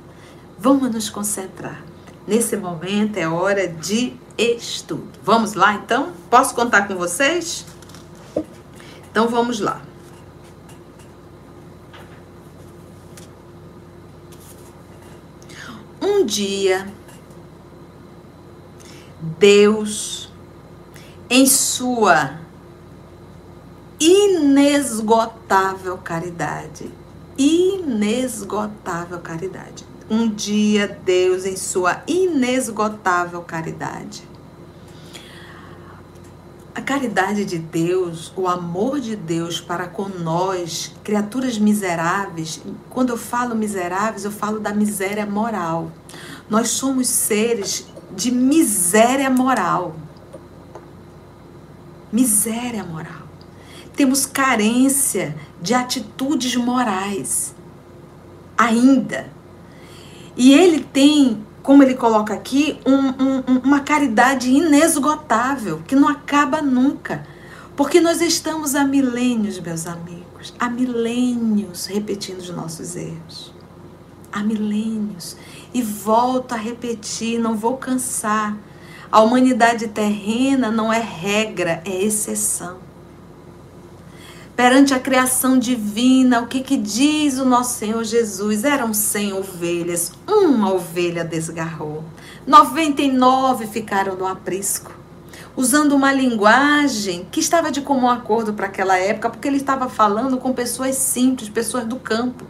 [0.57, 1.94] Vamos nos concentrar.
[2.27, 5.19] Nesse momento é hora de estudo.
[5.23, 6.11] Vamos lá então?
[6.29, 7.65] Posso contar com vocês?
[9.11, 9.81] Então vamos lá.
[16.01, 16.87] Um dia,
[19.39, 20.31] Deus,
[21.29, 22.39] em sua
[23.99, 26.91] inesgotável caridade,
[27.37, 29.85] inesgotável caridade.
[30.09, 34.23] Um dia, Deus, em sua inesgotável caridade,
[36.75, 43.17] a caridade de Deus, o amor de Deus para com nós, criaturas miseráveis, quando eu
[43.17, 45.89] falo miseráveis, eu falo da miséria moral.
[46.49, 49.95] Nós somos seres de miséria moral.
[52.11, 53.23] Miséria moral.
[53.95, 57.55] Temos carência de atitudes morais.
[58.57, 59.34] Ainda.
[60.35, 66.61] E ele tem como ele coloca aqui, um, um, uma caridade inesgotável, que não acaba
[66.61, 67.25] nunca.
[67.75, 73.51] Porque nós estamos há milênios, meus amigos, há milênios repetindo os nossos erros.
[74.31, 75.35] Há milênios.
[75.73, 78.55] E volto a repetir, não vou cansar.
[79.11, 82.84] A humanidade terrena não é regra, é exceção
[84.55, 88.63] perante a criação divina, o que, que diz o nosso Senhor Jesus?
[88.63, 92.03] Eram cem ovelhas, uma ovelha desgarrou,
[92.47, 94.91] 99 ficaram no aprisco.
[95.57, 100.37] Usando uma linguagem que estava de comum acordo para aquela época, porque ele estava falando
[100.37, 102.45] com pessoas simples, pessoas do campo.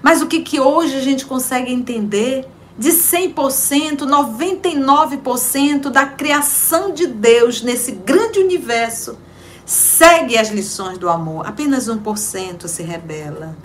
[0.00, 2.46] Mas o que, que hoje a gente consegue entender?
[2.78, 9.16] De 100%, 99% da criação de Deus nesse grande universo
[9.64, 13.56] segue as lições do amor, apenas 1% se rebela.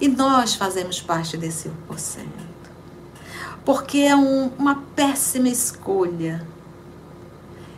[0.00, 2.26] E nós fazemos parte desse 1%.
[3.64, 6.46] Porque é um, uma péssima escolha.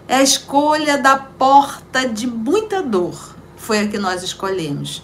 [0.06, 3.36] É a escolha da porta de muita dor.
[3.56, 5.02] Foi a que nós escolhemos.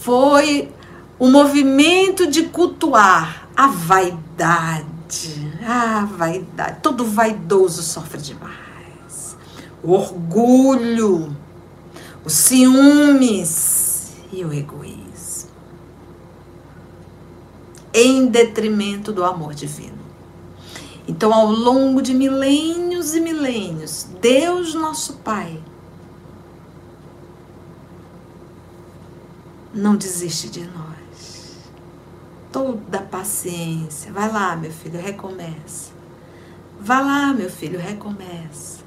[0.00, 0.72] Foi
[1.18, 5.52] o movimento de cultuar a vaidade.
[5.66, 6.78] Ah, vaidade.
[6.80, 9.36] Todo vaidoso sofre demais.
[9.82, 11.36] O orgulho
[12.24, 15.50] os ciúmes e o egoísmo,
[17.92, 19.98] em detrimento do amor divino.
[21.06, 25.58] Então, ao longo de milênios e milênios, Deus, nosso Pai,
[29.72, 31.56] não desiste de nós.
[32.52, 34.12] Toda paciência.
[34.12, 35.92] Vai lá, meu filho, recomeça.
[36.80, 38.80] Vá lá, meu filho, recomeça.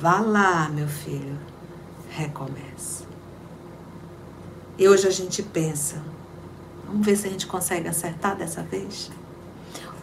[0.00, 1.38] Vá lá, meu filho,
[2.10, 3.04] recomeça.
[4.78, 5.96] E hoje a gente pensa,
[6.86, 9.10] vamos ver se a gente consegue acertar dessa vez?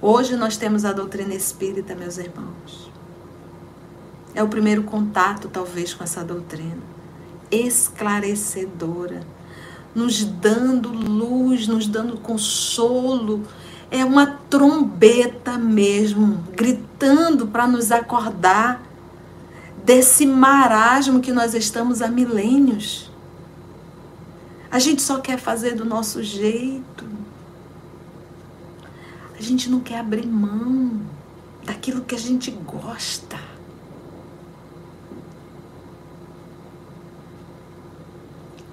[0.01, 2.91] Hoje nós temos a doutrina espírita, meus irmãos.
[4.33, 6.83] É o primeiro contato, talvez, com essa doutrina.
[7.49, 9.21] Esclarecedora,
[9.95, 13.43] nos dando luz, nos dando consolo.
[13.89, 18.83] É uma trombeta mesmo, gritando para nos acordar
[19.85, 23.11] desse marasmo que nós estamos há milênios.
[24.71, 27.05] A gente só quer fazer do nosso jeito.
[29.37, 31.01] A gente não quer abrir mão.
[31.63, 33.39] daquilo que a gente gosta.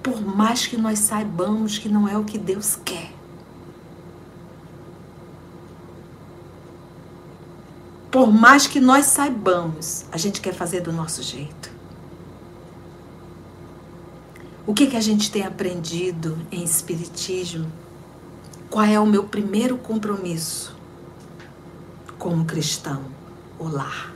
[0.03, 3.12] Por mais que nós saibamos que não é o que Deus quer.
[8.13, 11.71] Por mais que nós saibamos, a gente quer fazer do nosso jeito.
[14.67, 17.71] O que, que a gente tem aprendido em Espiritismo?
[18.69, 20.75] Qual é o meu primeiro compromisso
[22.19, 23.01] como cristão?
[23.57, 24.13] O lar.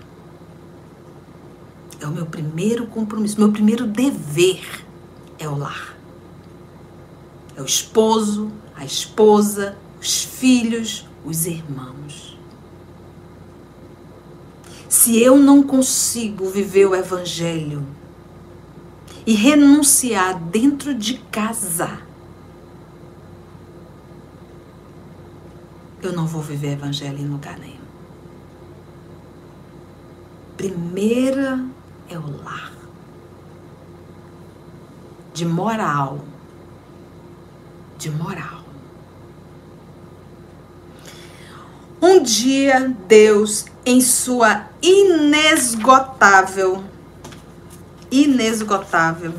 [1.99, 4.85] É o meu primeiro compromisso, meu primeiro dever
[5.39, 5.97] é o lar.
[7.55, 12.26] É o esposo, a esposa, os filhos, os irmãos.
[14.89, 17.85] Se eu não consigo viver o evangelho
[19.25, 21.99] e renunciar dentro de casa,
[26.01, 27.77] eu não vou viver evangelho em lugar nenhum.
[30.55, 31.63] Primeira
[32.09, 32.71] é o lar.
[35.33, 36.19] De moral.
[37.97, 38.63] De moral.
[42.01, 46.83] Um dia, Deus, em sua inesgotável
[48.11, 49.33] inesgotável.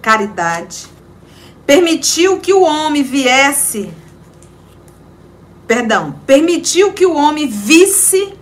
[0.00, 0.86] Caridade.
[1.66, 3.92] Permitiu que o homem viesse.
[5.66, 8.34] Perdão, permitiu que o homem visse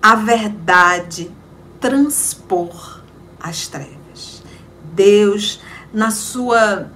[0.00, 1.30] a verdade
[1.78, 3.00] transpor
[3.38, 4.42] as trevas.
[4.94, 5.60] Deus,
[5.92, 6.90] na sua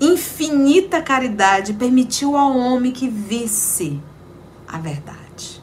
[0.00, 4.00] infinita caridade, permitiu ao homem que visse
[4.66, 5.60] a verdade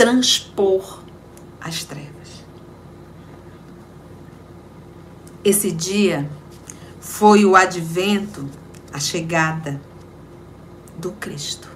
[0.00, 1.02] transpor
[1.60, 2.42] as trevas.
[5.44, 6.26] Esse dia
[6.98, 8.48] foi o advento,
[8.90, 9.78] a chegada
[10.96, 11.68] do Cristo.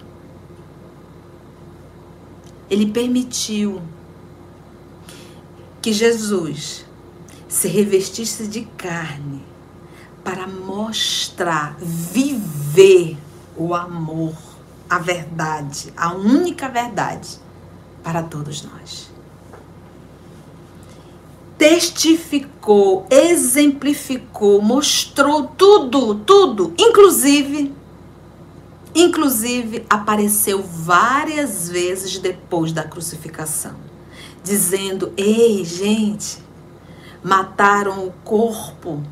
[2.70, 3.82] Ele permitiu
[5.82, 6.86] que Jesus
[7.46, 9.44] se revestisse de carne
[10.25, 13.18] para mostrar, viver
[13.57, 14.35] o amor,
[14.89, 17.39] a verdade, a única verdade
[18.03, 19.11] para todos nós.
[21.59, 27.72] Testificou, exemplificou, mostrou tudo, tudo, inclusive
[28.95, 33.75] inclusive apareceu várias vezes depois da crucificação,
[34.43, 36.39] dizendo: "Ei, gente,
[37.22, 39.03] mataram o corpo,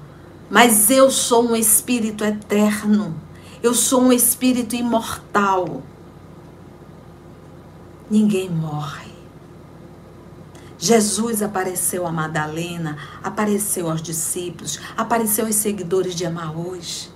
[0.53, 3.16] mas eu sou um espírito eterno.
[3.62, 5.82] Eu sou um espírito imortal
[8.12, 9.11] ninguém morre.
[10.78, 17.11] Jesus apareceu a Madalena, apareceu aos discípulos, apareceu aos seguidores de Emaús,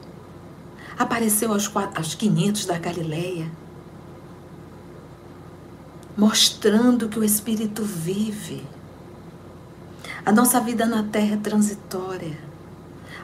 [0.99, 3.53] apareceu aos, aos 500 da Galileia,
[6.16, 8.66] mostrando que o Espírito vive.
[10.24, 12.46] A nossa vida na terra é transitória.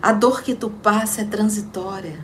[0.03, 2.18] A dor que tu passa é transitória.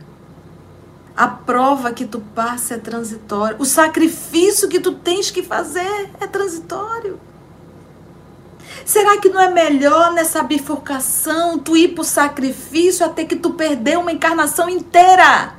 [1.16, 3.57] A prova que tu passa é transitória.
[3.61, 7.20] O sacrifício que tu tens que fazer é transitório.
[8.85, 13.51] Será que não é melhor nessa bifurcação tu ir para o sacrifício até que tu
[13.51, 15.55] perder uma encarnação inteira?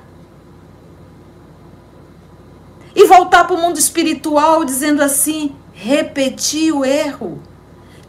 [2.94, 7.42] E voltar para o mundo espiritual dizendo assim: repetir o erro.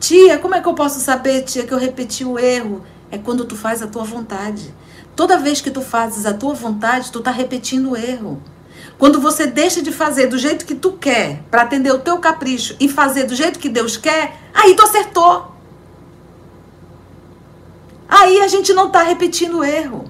[0.01, 2.85] Tia, como é que eu posso saber, tia, que eu repeti o erro?
[3.11, 4.75] É quando tu faz a tua vontade.
[5.17, 8.41] Toda vez que tu fazes a tua vontade, tu tá repetindo o erro.
[8.99, 12.77] Quando você deixa de fazer do jeito que tu quer, para atender o teu capricho
[12.79, 15.53] e fazer do jeito que Deus quer, aí tu acertou.
[18.09, 20.05] Aí a gente não tá repetindo o erro.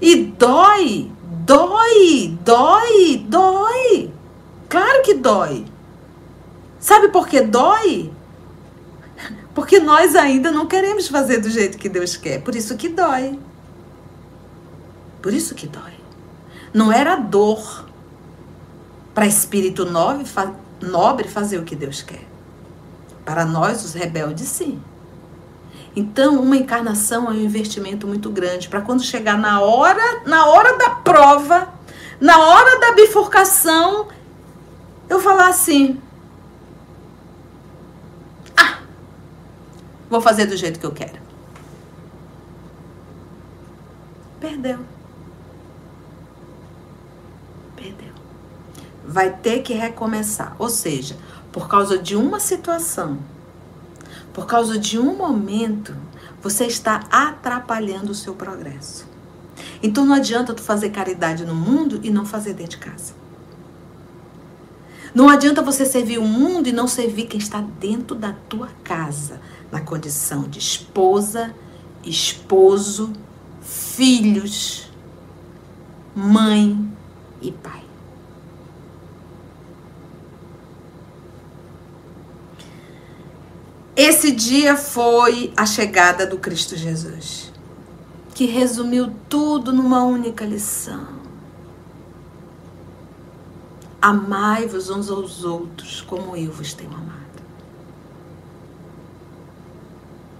[0.00, 1.10] E dói,
[1.44, 4.10] dói, dói, dói.
[4.68, 5.64] Claro que dói.
[6.80, 8.10] Sabe por que dói?
[9.54, 12.40] Porque nós ainda não queremos fazer do jeito que Deus quer.
[12.42, 13.38] Por isso que dói.
[15.20, 15.92] Por isso que dói.
[16.72, 17.86] Não era dor
[19.14, 22.26] para espírito nobre, fazer o que Deus quer.
[23.24, 24.80] Para nós, os rebeldes, sim.
[25.94, 30.78] Então, uma encarnação é um investimento muito grande para quando chegar na hora, na hora
[30.78, 31.68] da prova,
[32.18, 34.08] na hora da bifurcação,
[35.08, 36.00] eu falar assim:
[40.12, 41.18] vou fazer do jeito que eu quero".
[44.40, 44.78] Perdeu.
[49.12, 50.56] vai ter que recomeçar.
[50.58, 51.16] Ou seja,
[51.52, 53.18] por causa de uma situação,
[54.32, 55.94] por causa de um momento,
[56.42, 59.06] você está atrapalhando o seu progresso.
[59.82, 63.12] Então não adianta tu fazer caridade no mundo e não fazer dentro de casa.
[65.14, 69.40] Não adianta você servir o mundo e não servir quem está dentro da tua casa,
[69.72, 71.54] na condição de esposa,
[72.04, 73.10] esposo,
[73.62, 74.90] filhos,
[76.14, 76.92] mãe
[77.40, 77.82] e pai.
[83.96, 87.50] Esse dia foi a chegada do Cristo Jesus,
[88.34, 91.22] que resumiu tudo numa única lição.
[94.00, 97.21] Amai-vos uns aos outros como eu vos tenho amado.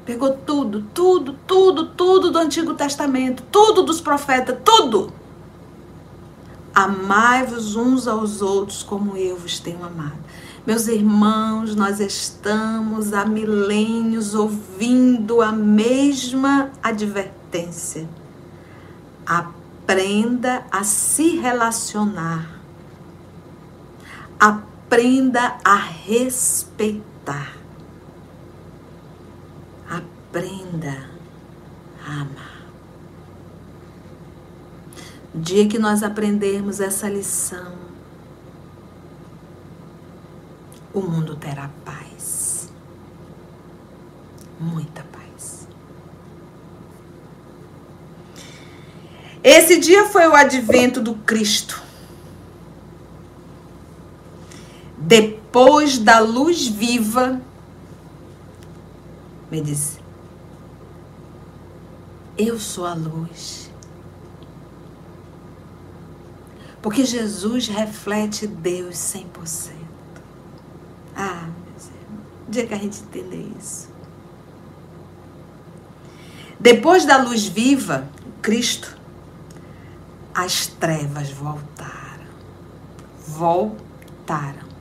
[0.04, 5.12] Pegou tudo, tudo, tudo, tudo do Antigo Testamento, tudo dos profetas, tudo.
[6.74, 10.18] Amai-vos uns aos outros como eu vos tenho amado.
[10.66, 18.08] Meus irmãos, nós estamos há milênios ouvindo a mesma advertência.
[19.26, 22.62] Aprenda a se relacionar
[24.42, 27.61] Aprenda a respeitar.
[30.32, 31.10] Aprenda
[32.02, 32.62] a amar.
[35.34, 37.74] Dia que nós aprendermos essa lição,
[40.94, 42.72] o mundo terá paz.
[44.58, 45.68] Muita paz.
[49.44, 51.82] Esse dia foi o advento do Cristo.
[55.52, 57.38] depois da luz viva,
[59.50, 60.01] me disse:
[62.36, 63.70] Eu sou a luz.
[66.80, 69.72] Porque Jesus reflete Deus 100%.
[71.14, 73.88] Ah, meus irmãos, dia que a gente entender isso.
[76.58, 78.08] Depois da luz viva,
[78.40, 78.96] Cristo,
[80.34, 82.26] as trevas voltaram.
[83.28, 84.71] Voltaram.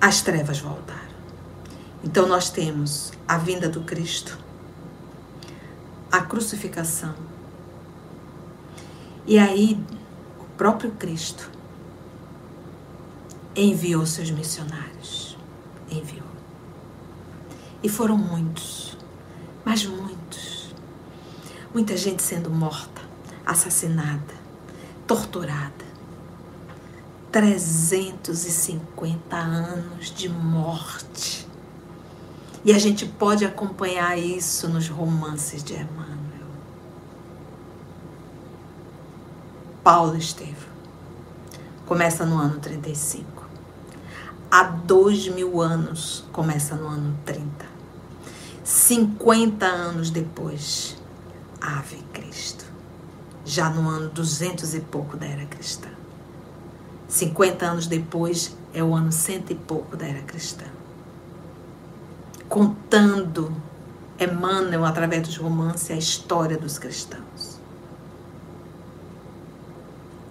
[0.00, 1.08] As trevas voltaram.
[2.04, 4.38] Então nós temos a vinda do Cristo,
[6.10, 7.14] a crucificação.
[9.26, 9.78] E aí
[10.38, 11.50] o próprio Cristo
[13.56, 15.36] enviou seus missionários.
[15.90, 16.28] Enviou.
[17.82, 18.96] E foram muitos,
[19.64, 20.74] mas muitos.
[21.74, 23.02] Muita gente sendo morta,
[23.44, 24.34] assassinada,
[25.06, 25.87] torturada
[27.30, 31.48] 350 anos de morte.
[32.64, 36.16] E a gente pode acompanhar isso nos romances de Emmanuel.
[39.84, 40.68] Paulo Estevam.
[41.86, 43.46] Começa no ano 35.
[44.50, 47.66] Há dois mil anos, começa no ano 30.
[48.64, 50.96] 50 anos depois,
[51.60, 52.64] Ave Cristo.
[53.44, 55.97] Já no ano 200 e pouco da era cristã.
[57.08, 60.66] 50 anos depois é o ano cento e pouco da era cristã.
[62.46, 63.50] Contando
[64.20, 67.58] Emmanuel, através dos romances, a história dos cristãos.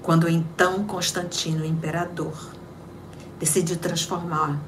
[0.03, 2.51] Quando então Constantino, o imperador,
[3.39, 4.59] decidiu transformar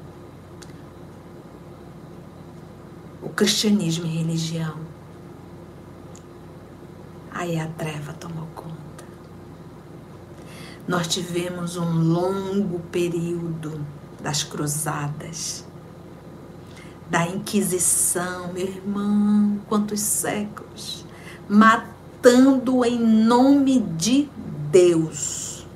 [3.22, 4.76] o cristianismo em religião,
[7.32, 8.79] aí a treva tomou conta
[10.86, 13.80] nós tivemos um longo período
[14.20, 15.64] das cruzadas,
[17.08, 21.04] da Inquisição, meu irmão, quantos séculos,
[21.48, 24.28] matando em nome de
[24.70, 25.66] Deus.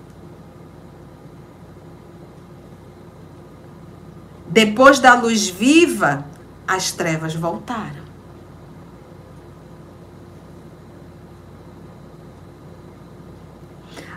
[4.48, 6.24] Depois da luz viva,
[6.66, 8.04] as trevas voltaram.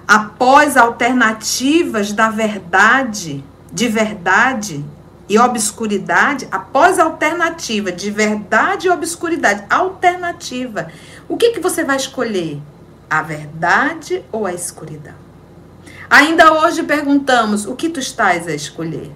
[0.08, 4.86] Após alternativas da verdade, de verdade
[5.28, 10.90] e obscuridade, após alternativa de verdade e obscuridade, alternativa,
[11.28, 12.62] o que, que você vai escolher?
[13.10, 15.16] A verdade ou a escuridão?
[16.10, 19.12] Ainda hoje perguntamos: o que tu estás a escolher?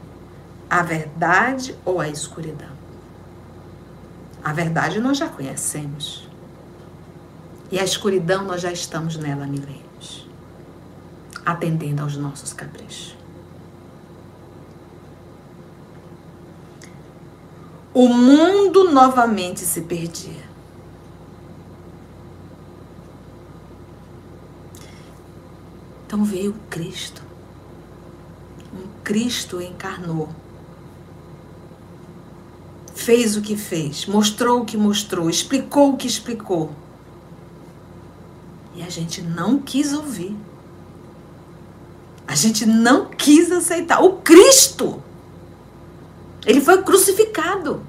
[0.69, 2.71] A verdade ou a escuridão?
[4.43, 6.29] A verdade nós já conhecemos.
[7.69, 9.90] E a escuridão nós já estamos nela milênios
[11.45, 13.15] atendendo aos nossos caprichos.
[17.93, 20.49] O mundo novamente se perdia.
[26.07, 27.21] Então veio Cristo.
[28.73, 30.29] Um Cristo encarnou
[33.01, 36.71] fez o que fez, mostrou o que mostrou, explicou o que explicou.
[38.75, 40.35] E a gente não quis ouvir.
[42.31, 44.01] A gente não quis aceitar.
[44.01, 45.03] O Cristo,
[46.45, 47.85] ele foi crucificado.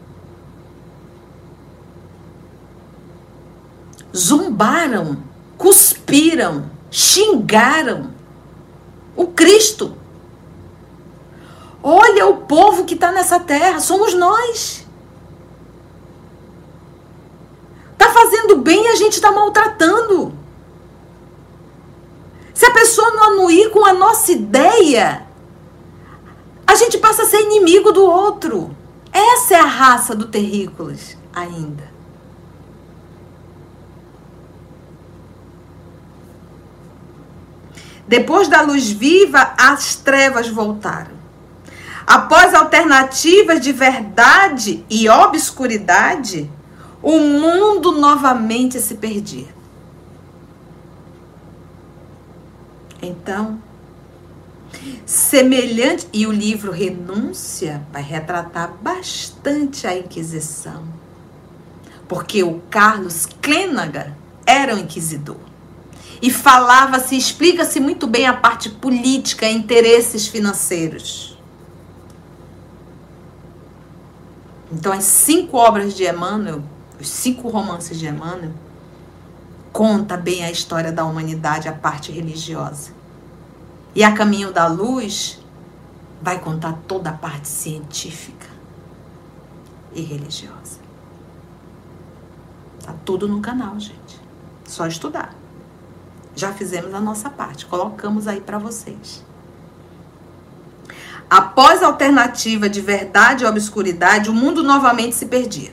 [4.14, 5.22] Zombaram,
[5.56, 8.10] cuspiram, xingaram
[9.14, 9.96] o Cristo.
[11.80, 14.84] Olha o povo que está nessa terra, somos nós.
[17.92, 20.41] Está fazendo bem e a gente está maltratando.
[22.62, 25.26] Se a pessoa não anuir com a nossa ideia,
[26.64, 28.70] a gente passa a ser inimigo do outro.
[29.12, 31.90] Essa é a raça do terrícolas ainda.
[38.06, 41.16] Depois da luz viva, as trevas voltaram.
[42.06, 46.48] Após alternativas de verdade e obscuridade,
[47.02, 49.61] o mundo novamente se perdia.
[53.02, 53.60] Então,
[55.04, 60.84] semelhante, e o livro Renúncia vai retratar bastante a Inquisição,
[62.06, 65.40] porque o Carlos Clênaga era um inquisidor.
[66.22, 71.36] E falava-se, explica-se muito bem a parte política, interesses financeiros.
[74.70, 76.62] Então, as cinco obras de Emmanuel,
[77.00, 78.52] os cinco romances de Emmanuel,
[79.72, 82.90] conta bem a história da humanidade, a parte religiosa.
[83.94, 85.40] E a Caminho da Luz
[86.20, 88.46] vai contar toda a parte científica
[89.92, 90.80] e religiosa.
[92.84, 94.20] Tá tudo no canal, gente.
[94.66, 95.34] Só estudar.
[96.34, 99.24] Já fizemos a nossa parte, colocamos aí para vocês.
[101.28, 105.72] Após a alternativa de verdade e obscuridade, o mundo novamente se perdia.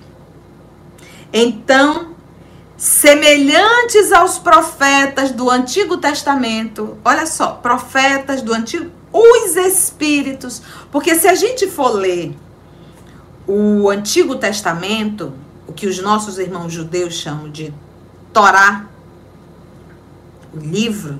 [1.31, 2.08] Então,
[2.79, 11.27] semelhantes aos profetas do Antigo Testamento, olha só, profetas do Antigo, os espíritos, porque se
[11.27, 12.33] a gente for ler
[13.45, 15.33] o Antigo Testamento,
[15.67, 17.73] o que os nossos irmãos judeus chamam de
[18.31, 18.85] Torá,
[20.53, 21.19] o livro,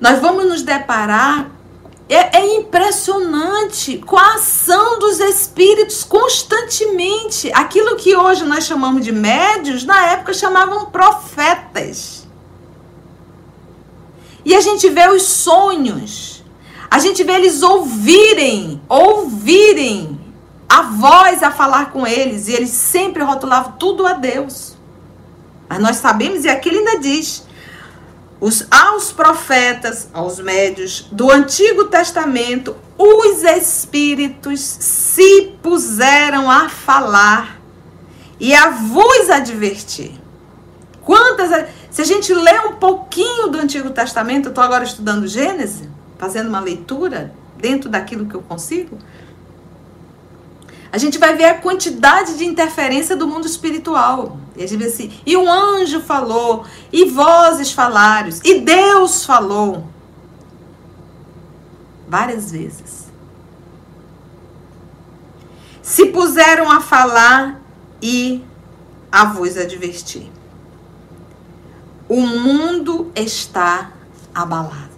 [0.00, 1.50] nós vamos nos deparar
[2.14, 7.52] é, é, impressionante com a ação dos espíritos constantemente.
[7.52, 12.26] Aquilo que hoje nós chamamos de médios, na época chamavam profetas.
[14.44, 16.42] E a gente vê os sonhos.
[16.90, 20.18] A gente vê eles ouvirem, ouvirem
[20.68, 22.48] a voz a falar com eles.
[22.48, 24.76] E eles sempre rotulavam tudo a Deus.
[25.68, 27.44] Mas nós sabemos, e aqui ele ainda diz:
[28.40, 37.60] os, aos profetas, aos médios do Antigo Testamento, os espíritos se puseram a falar
[38.38, 40.12] e a vos advertir.
[41.02, 41.68] Quantas.
[41.90, 45.88] Se a gente lê um pouquinho do Antigo Testamento, eu estou agora estudando Gênesis,
[46.18, 48.96] fazendo uma leitura dentro daquilo que eu consigo
[50.92, 54.38] a gente vai ver a quantidade de interferência do mundo espiritual.
[54.56, 59.86] E a gente vê assim, e um anjo falou, e vozes falaram, e Deus falou.
[62.08, 63.06] Várias vezes.
[65.80, 67.60] Se puseram a falar
[68.02, 68.44] e
[69.12, 70.30] a vos advertir.
[72.08, 73.92] O mundo está
[74.34, 74.90] abalado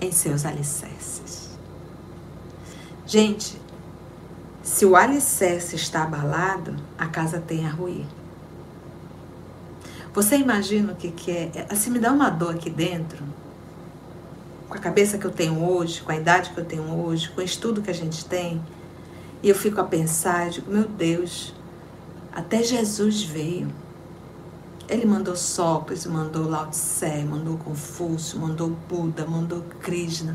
[0.00, 1.50] em seus alicerces.
[3.06, 3.60] Gente,
[4.64, 8.06] se o alicerce está abalado, a casa tem a ruir.
[10.14, 11.66] Você imagina o que, que é?
[11.68, 13.22] Assim, me dá uma dor aqui dentro.
[14.66, 17.42] Com a cabeça que eu tenho hoje, com a idade que eu tenho hoje, com
[17.42, 18.58] o estudo que a gente tem.
[19.42, 21.54] E eu fico a pensar, digo, meu Deus,
[22.32, 23.68] até Jesus veio.
[24.88, 30.34] Ele mandou Sócrates, mandou Lao Tse, mandou Confúcio, mandou Buda, mandou Krishna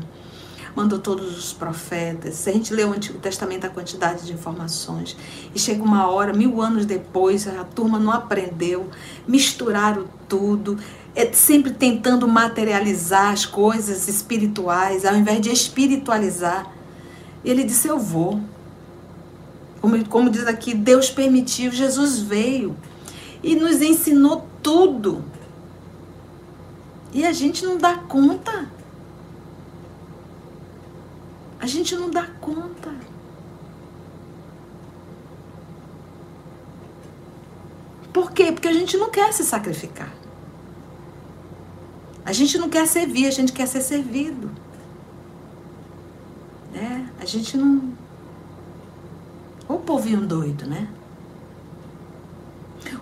[0.74, 2.34] mandou todos os profetas.
[2.34, 5.16] Se a gente lê o Antigo Testamento, a quantidade de informações.
[5.54, 8.88] E chega uma hora, mil anos depois, a turma não aprendeu,
[9.26, 10.78] misturaram tudo,
[11.14, 16.66] é sempre tentando materializar as coisas espirituais, ao invés de espiritualizar.
[17.44, 18.40] E ele disse: Eu vou.
[19.80, 22.76] Como, como diz aqui, Deus permitiu, Jesus veio
[23.42, 25.24] e nos ensinou tudo.
[27.12, 28.68] E a gente não dá conta.
[31.60, 32.90] A gente não dá conta.
[38.12, 38.50] Por quê?
[38.50, 40.12] Porque a gente não quer se sacrificar.
[42.24, 44.50] A gente não quer servir, a gente quer ser servido.
[46.72, 47.08] Né?
[47.20, 47.92] A gente não.
[49.68, 50.88] O povinho doido, né?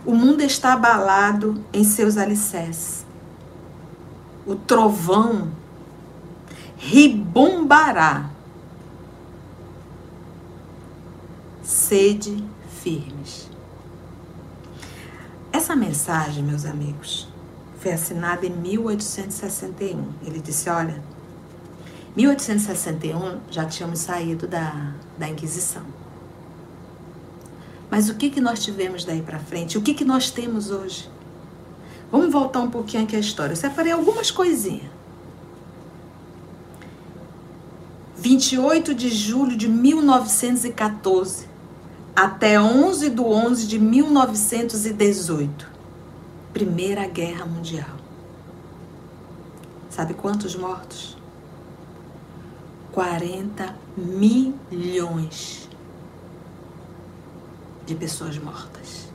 [0.05, 3.07] O mundo está abalado em seus alicerces.
[4.47, 5.51] O trovão
[6.77, 8.31] ribombará.
[11.69, 12.43] Sede
[12.83, 13.47] firmes.
[15.53, 17.29] Essa mensagem, meus amigos,
[17.79, 20.03] foi assinada em 1861.
[20.25, 20.99] Ele disse: Olha,
[22.16, 25.83] 1861 já tínhamos saído da, da Inquisição.
[27.91, 29.77] Mas o que, que nós tivemos daí para frente?
[29.77, 31.07] O que, que nós temos hoje?
[32.11, 33.53] Vamos voltar um pouquinho aqui à história.
[33.53, 34.91] Eu separei algumas coisinhas.
[38.16, 41.48] 28 de julho de 1914
[42.19, 45.69] até 11 de 11 de 1918.
[46.53, 47.97] Primeira Guerra Mundial.
[49.89, 51.16] Sabe quantos mortos?
[52.91, 55.69] 40 milhões
[57.87, 59.12] de pessoas mortas.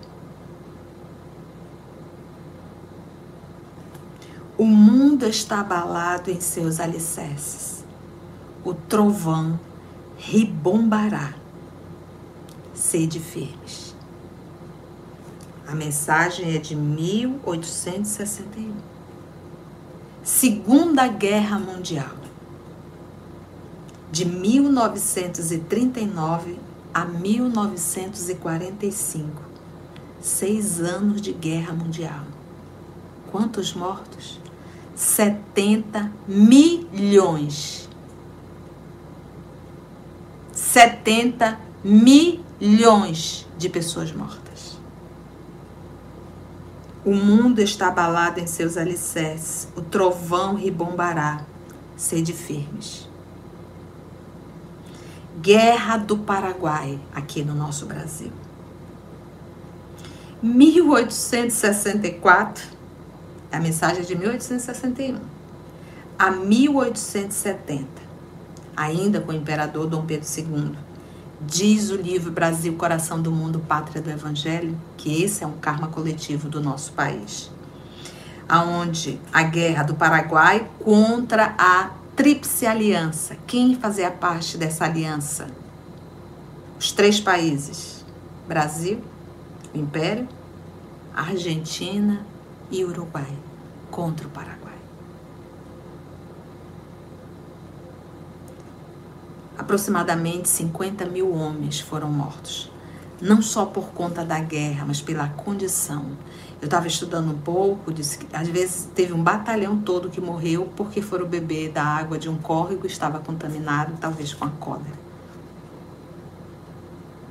[4.57, 7.83] O mundo está abalado em seus alicerces.
[8.63, 9.59] O trovão
[10.17, 11.42] ribombará.
[12.73, 13.93] Sede firmes.
[15.67, 18.73] A mensagem é de 1861.
[20.23, 22.15] Segunda Guerra Mundial.
[24.11, 26.59] De 1939
[26.93, 29.41] a 1945.
[30.21, 32.23] Seis anos de guerra mundial.
[33.31, 34.39] Quantos mortos?
[34.95, 37.89] 70 milhões.
[40.53, 41.72] 70 milhões
[43.57, 44.77] de pessoas mortas.
[47.03, 51.41] O mundo está abalado em seus alicerces, o trovão ribombará.
[51.97, 53.09] Sede firmes.
[55.41, 58.31] Guerra do Paraguai, aqui no nosso Brasil.
[60.41, 62.63] 1864,
[63.51, 65.19] a mensagem é de 1861,
[66.17, 67.85] a 1870,
[68.75, 70.92] ainda com o imperador Dom Pedro II.
[71.45, 75.87] Diz o livro Brasil, Coração do Mundo, Pátria do Evangelho, que esse é um karma
[75.87, 77.51] coletivo do nosso país.
[78.47, 83.35] Aonde a guerra do Paraguai contra a Tríplice Aliança.
[83.47, 85.47] Quem fazia parte dessa aliança?
[86.79, 88.05] Os três países:
[88.47, 89.01] Brasil,
[89.73, 90.27] o Império,
[91.13, 92.25] Argentina
[92.71, 93.33] e Uruguai
[93.89, 94.62] contra o Paraguai.
[99.63, 102.69] Aproximadamente 50 mil homens foram mortos,
[103.21, 106.17] não só por conta da guerra, mas pela condição
[106.61, 110.69] eu estava estudando um pouco, disse que às vezes teve um batalhão todo que morreu
[110.75, 114.99] porque foram beber da água de um córrego estava contaminado, talvez com a cólera.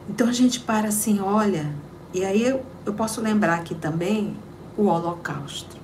[0.09, 1.71] Então a gente para assim, olha,
[2.15, 4.35] e aí eu, eu posso lembrar aqui também
[4.75, 5.77] o Holocausto.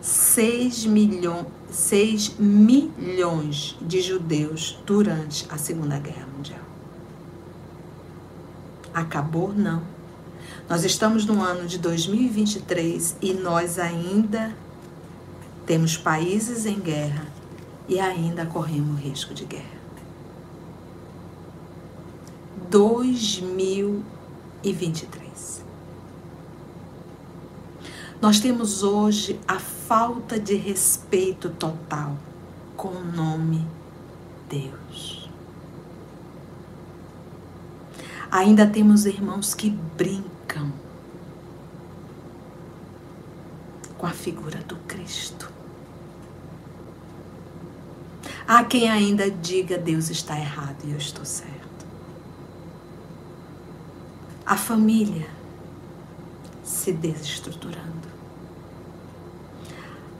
[0.00, 6.60] 6 milhões, 6 milhões de judeus durante a Segunda Guerra Mundial.
[8.94, 9.52] Acabou?
[9.52, 9.96] Não
[10.68, 14.52] nós estamos no ano de 2023 e nós ainda
[15.64, 17.24] temos países em guerra
[17.88, 19.76] e ainda corremos risco de guerra.
[22.68, 25.64] 2023.
[28.20, 32.16] Nós temos hoje a falta de respeito total
[32.76, 33.66] com o nome
[34.48, 35.28] Deus.
[38.30, 40.72] Ainda temos irmãos que brincam
[43.98, 45.50] com a figura do Cristo.
[48.48, 51.86] Há quem ainda diga Deus está errado e eu estou certo.
[54.44, 55.28] A família
[56.62, 58.05] se desestruturando.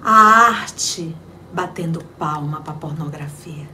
[0.09, 1.17] A arte
[1.53, 3.69] batendo palma para a pornografia.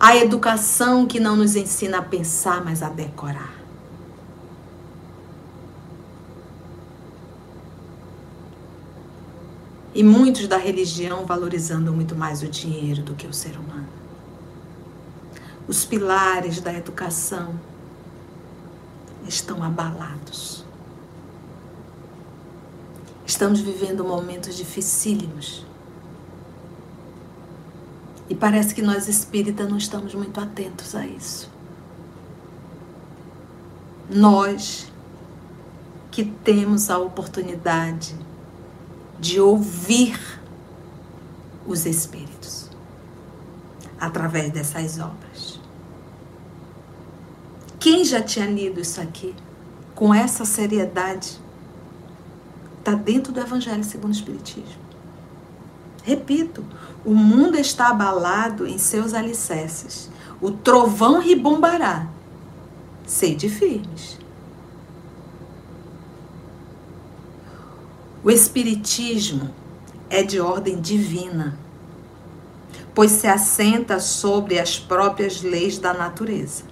[0.00, 3.54] A educação que não nos ensina a pensar, mas a decorar.
[9.94, 13.86] E muitos da religião valorizando muito mais o dinheiro do que o ser humano.
[15.68, 17.54] Os pilares da educação
[19.28, 20.63] estão abalados.
[23.26, 25.64] Estamos vivendo momentos dificílimos.
[28.28, 31.50] E parece que nós espíritas não estamos muito atentos a isso.
[34.10, 34.90] Nós
[36.10, 38.14] que temos a oportunidade
[39.18, 40.18] de ouvir
[41.66, 42.70] os Espíritos
[43.98, 45.60] através dessas obras.
[47.80, 49.34] Quem já tinha lido isso aqui
[49.94, 51.40] com essa seriedade?
[52.84, 54.76] Está dentro do Evangelho segundo o Espiritismo.
[56.02, 56.62] Repito,
[57.02, 60.10] o mundo está abalado em seus alicerces.
[60.38, 62.06] O trovão ribombará.
[63.06, 64.18] Sede firmes.
[68.22, 69.48] O Espiritismo
[70.10, 71.58] é de ordem divina,
[72.94, 76.64] pois se assenta sobre as próprias leis da natureza.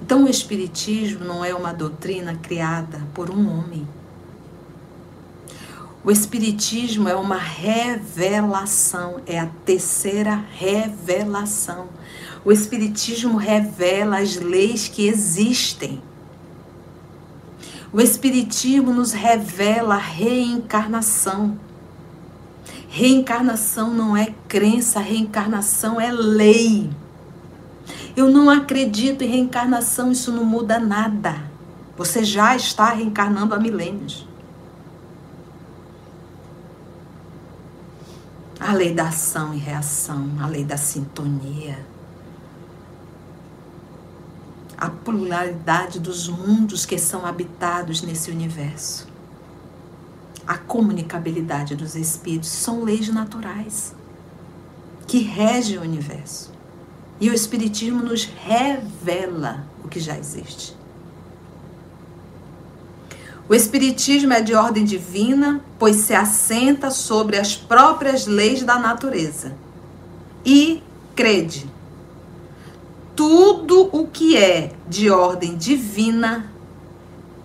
[0.00, 3.86] Então, o Espiritismo não é uma doutrina criada por um homem.
[6.04, 11.90] O Espiritismo é uma revelação, é a terceira revelação.
[12.44, 16.02] O Espiritismo revela as leis que existem.
[17.92, 21.56] O Espiritismo nos revela a reencarnação.
[22.88, 26.90] Reencarnação não é crença, reencarnação é lei.
[28.16, 31.44] Eu não acredito em reencarnação, isso não muda nada.
[31.96, 34.31] Você já está reencarnando há milênios.
[38.62, 41.78] A lei da ação e reação, a lei da sintonia
[44.82, 49.06] a pluralidade dos mundos que são habitados nesse universo.
[50.44, 53.94] A comunicabilidade dos espíritos são leis naturais
[55.06, 56.50] que regem o universo.
[57.20, 60.76] E o Espiritismo nos revela o que já existe.
[63.52, 69.54] O Espiritismo é de ordem divina, pois se assenta sobre as próprias leis da natureza.
[70.42, 70.82] E
[71.14, 71.70] crede
[73.14, 76.50] tudo o que é de ordem divina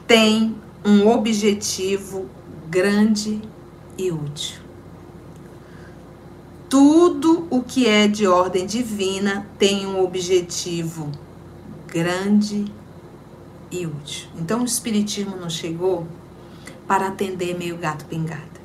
[0.07, 0.55] tem
[0.85, 2.25] um objetivo
[2.69, 3.41] grande
[3.97, 4.61] e útil.
[6.69, 11.11] Tudo o que é de ordem divina tem um objetivo
[11.85, 12.65] grande
[13.71, 14.27] e útil.
[14.37, 16.07] Então o Espiritismo não chegou
[16.87, 18.57] para atender meio gato pingado.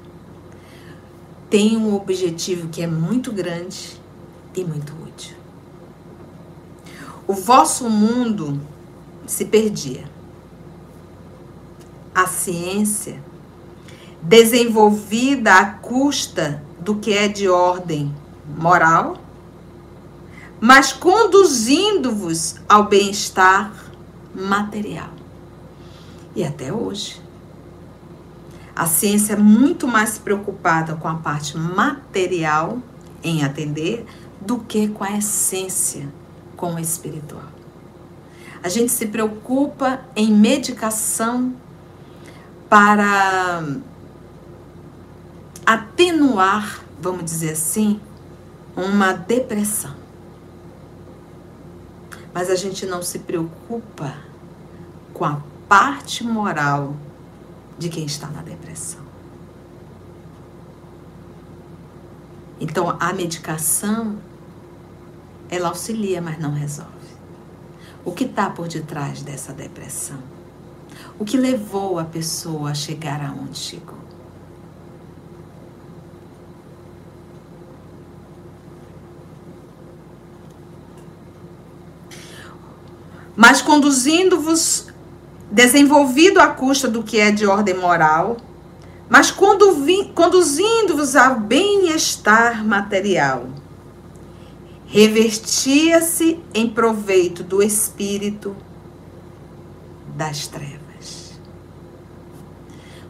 [1.50, 4.00] Tem um objetivo que é muito grande
[4.54, 5.42] e muito útil
[7.26, 8.60] o vosso mundo
[9.26, 10.04] se perdia.
[12.14, 13.22] A ciência,
[14.20, 18.14] desenvolvida à custa do que é de ordem
[18.58, 19.16] moral,
[20.60, 23.72] mas conduzindo-vos ao bem-estar
[24.34, 25.10] material.
[26.34, 27.20] E até hoje.
[28.74, 32.78] A ciência é muito mais preocupada com a parte material
[33.22, 34.06] em atender
[34.40, 36.08] do que com a essência
[36.56, 37.50] com o espiritual.
[38.62, 41.54] A gente se preocupa em medicação
[42.68, 43.62] para
[45.66, 48.00] atenuar, vamos dizer assim,
[48.76, 50.01] uma depressão.
[52.32, 54.14] Mas a gente não se preocupa
[55.12, 56.94] com a parte moral
[57.78, 59.02] de quem está na depressão.
[62.60, 64.18] Então, a medicação
[65.50, 66.90] ela auxilia, mas não resolve.
[68.04, 70.18] O que está por detrás dessa depressão?
[71.18, 74.01] O que levou a pessoa a chegar aonde chegou?
[83.42, 84.86] Mas conduzindo-vos,
[85.50, 88.36] desenvolvido à custa do que é de ordem moral,
[89.10, 93.48] mas conduzindo-vos ao bem-estar material
[94.86, 98.54] revestia-se em proveito do espírito
[100.16, 101.32] das trevas.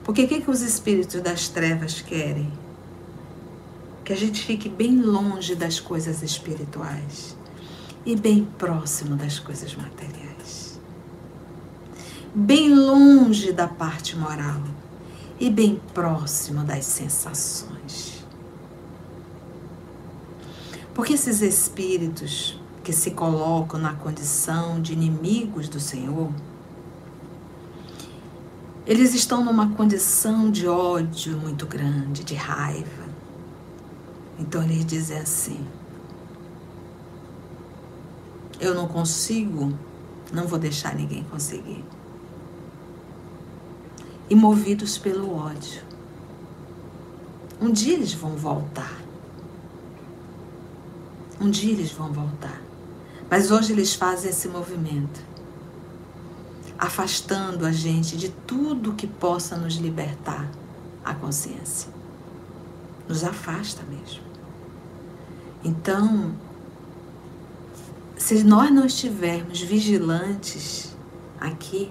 [0.02, 2.50] Porque o que, que os espíritos das trevas querem?
[4.02, 7.36] Que a gente fique bem longe das coisas espirituais
[8.04, 10.80] e bem próximo das coisas materiais.
[12.34, 14.62] Bem longe da parte moral
[15.38, 18.24] e bem próximo das sensações.
[20.94, 26.30] Porque esses espíritos que se colocam na condição de inimigos do Senhor,
[28.86, 33.06] eles estão numa condição de ódio muito grande, de raiva.
[34.38, 35.60] Então eles dizem assim:
[38.62, 39.76] Eu não consigo,
[40.32, 41.84] não vou deixar ninguém conseguir.
[44.30, 45.82] E movidos pelo ódio.
[47.60, 49.02] Um dia eles vão voltar.
[51.40, 52.62] Um dia eles vão voltar.
[53.28, 55.20] Mas hoje eles fazem esse movimento,
[56.78, 60.48] afastando a gente de tudo que possa nos libertar
[61.04, 61.92] a consciência.
[63.08, 64.22] Nos afasta mesmo.
[65.64, 66.32] Então,
[68.22, 70.96] se nós não estivermos vigilantes
[71.40, 71.90] aqui,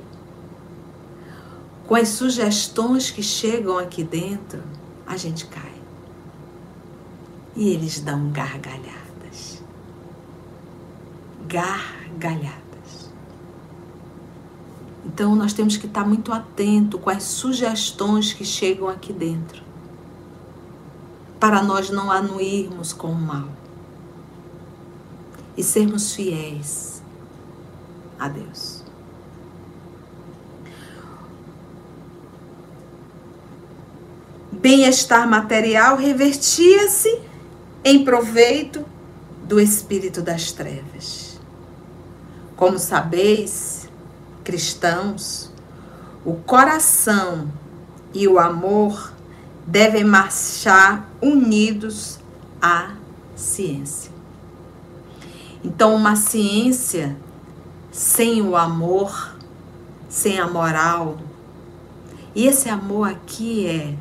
[1.85, 4.63] com as sugestões que chegam aqui dentro,
[5.05, 5.73] a gente cai.
[7.53, 9.61] E eles dão gargalhadas.
[11.49, 13.11] Gargalhadas.
[15.05, 19.61] Então nós temos que estar muito atento com as sugestões que chegam aqui dentro.
[21.41, 23.60] Para nós não anuirmos com o mal.
[25.57, 27.01] E sermos fiéis
[28.17, 28.81] a Deus.
[34.61, 37.19] bem-estar material revertia-se
[37.83, 38.85] em proveito
[39.43, 41.39] do espírito das trevas.
[42.55, 43.89] Como sabeis,
[44.43, 45.51] cristãos,
[46.23, 47.51] o coração
[48.13, 49.11] e o amor
[49.65, 52.19] devem marchar unidos
[52.61, 52.91] à
[53.35, 54.10] ciência.
[55.63, 57.15] Então, uma ciência
[57.91, 59.35] sem o amor,
[60.09, 61.17] sem a moral,
[62.33, 63.95] e esse amor aqui é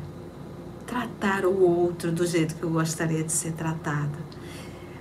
[0.87, 4.17] tratar o outro do jeito que eu gostaria de ser tratada.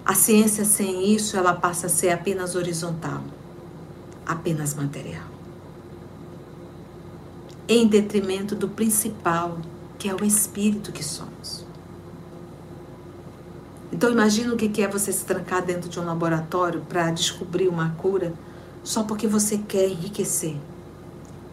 [0.05, 3.23] A ciência sem isso, ela passa a ser apenas horizontal,
[4.27, 5.29] apenas material.
[7.69, 9.59] Em detrimento do principal,
[9.99, 11.65] que é o espírito que somos.
[13.93, 17.91] Então imagina o que é você se trancar dentro de um laboratório para descobrir uma
[17.99, 18.33] cura
[18.85, 20.57] só porque você quer enriquecer.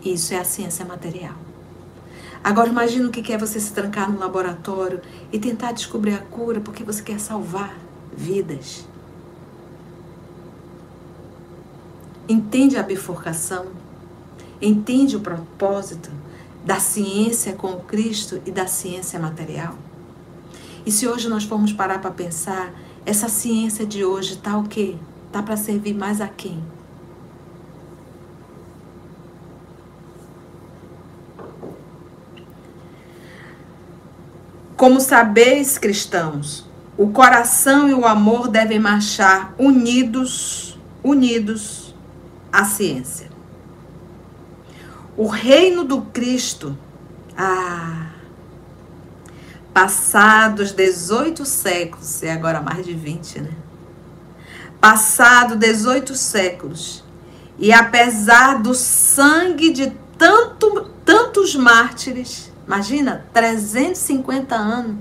[0.03, 1.35] Isso é a ciência material.
[2.43, 6.61] Agora imagine o que é você se trancar no laboratório e tentar descobrir a cura
[6.61, 7.75] porque você quer salvar
[8.15, 8.85] vidas.
[12.29, 13.65] Entende a bifurcação?
[14.61, 16.11] Entende o propósito
[16.63, 19.75] da ciência com Cristo e da ciência material?
[20.87, 22.71] E se hoje nós formos parar para pensar,
[23.05, 24.95] essa ciência de hoje está o quê?
[25.25, 26.63] Está para servir mais a quem?
[34.77, 36.65] Como sabeis, cristãos,
[36.97, 41.93] o coração e o amor devem marchar unidos, unidos
[42.49, 43.29] à ciência.
[45.17, 46.77] O reino do Cristo,
[47.35, 48.06] ah,
[49.77, 53.51] passados 18 séculos, e agora mais de 20, né?
[54.81, 57.03] Passado 18 séculos,
[57.59, 64.97] e apesar do sangue de tanto, tantos mártires, Imagina, 350 anos,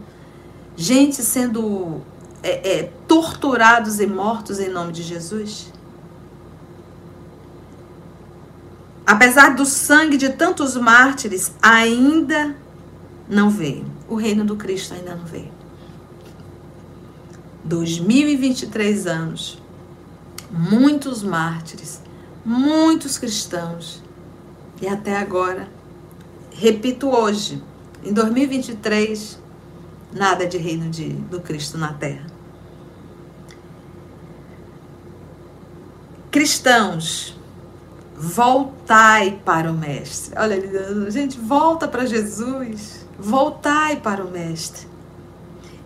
[0.76, 2.02] gente sendo
[2.42, 5.72] é, é, torturados e mortos em nome de Jesus.
[9.06, 12.54] Apesar do sangue de tantos mártires, ainda
[13.26, 13.95] não veio.
[14.08, 15.50] O reino do Cristo ainda não veio.
[17.64, 19.60] 2023 anos,
[20.50, 22.00] muitos mártires,
[22.44, 24.02] muitos cristãos,
[24.80, 25.68] e até agora
[26.58, 27.62] repito hoje,
[28.02, 29.38] em 2023,
[30.12, 32.26] nada de reino de, do Cristo na terra.
[36.30, 37.38] Cristãos,
[38.16, 40.34] voltai para o Mestre.
[40.38, 43.05] Olha, gente, volta para Jesus.
[43.18, 44.86] Voltai para o Mestre.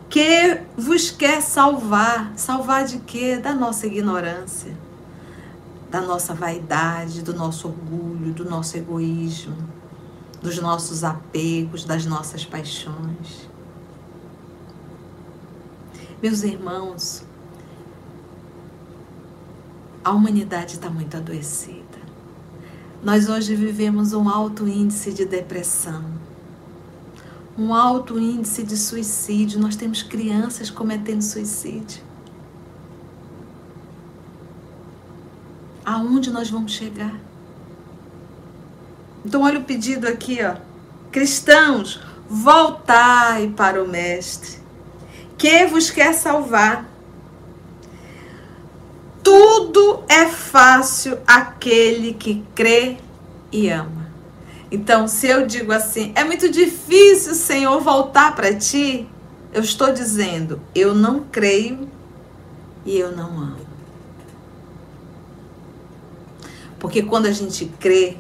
[0.09, 2.33] Que vos quer salvar.
[2.37, 3.37] Salvar de quê?
[3.37, 4.77] Da nossa ignorância,
[5.91, 9.57] da nossa vaidade, do nosso orgulho, do nosso egoísmo
[10.41, 13.49] dos nossos apegos, das nossas paixões.
[16.23, 17.25] Meus irmãos,
[20.05, 21.81] a humanidade está muito adoecida.
[23.03, 26.05] Nós hoje vivemos um alto índice de depressão,
[27.61, 29.61] um alto índice de suicídio.
[29.61, 32.03] Nós temos crianças cometendo suicídio.
[35.85, 37.15] Aonde nós vamos chegar?
[39.23, 40.57] Então, olha o pedido aqui, ó.
[41.13, 42.01] Cristãos,
[42.31, 44.59] voltai para o Mestre,
[45.37, 46.89] que vos quer salvar.
[49.23, 52.97] Tudo é fácil aquele que crê
[53.53, 54.00] e ama.
[54.71, 59.09] Então, se eu digo assim, é muito difícil, Senhor, voltar para ti,
[59.53, 61.89] eu estou dizendo, eu não creio
[62.85, 63.67] e eu não amo.
[66.79, 68.17] Porque quando a gente crê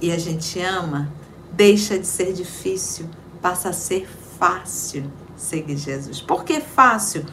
[0.00, 1.10] e a gente ama,
[1.50, 3.06] deixa de ser difícil,
[3.40, 4.06] passa a ser
[4.38, 6.20] fácil seguir Jesus.
[6.20, 7.24] Por que fácil?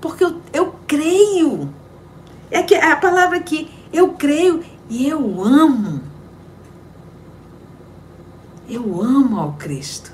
[0.00, 1.72] Porque eu, eu creio.
[2.50, 6.09] É que é a palavra aqui, eu creio e eu amo.
[8.70, 10.12] Eu amo ao Cristo.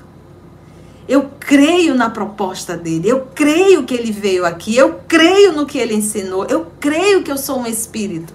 [1.07, 5.77] Eu creio na proposta dele, eu creio que ele veio aqui, eu creio no que
[5.77, 8.33] ele ensinou, eu creio que eu sou um espírito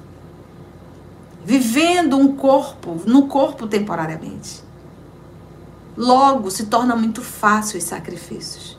[1.45, 4.63] vivendo um corpo, no corpo temporariamente.
[5.97, 8.79] Logo se torna muito fácil os sacrifícios.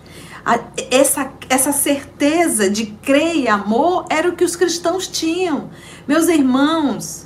[0.89, 5.69] Essa, essa certeza de crer e amor era o que os cristãos tinham.
[6.07, 7.22] Meus irmãos,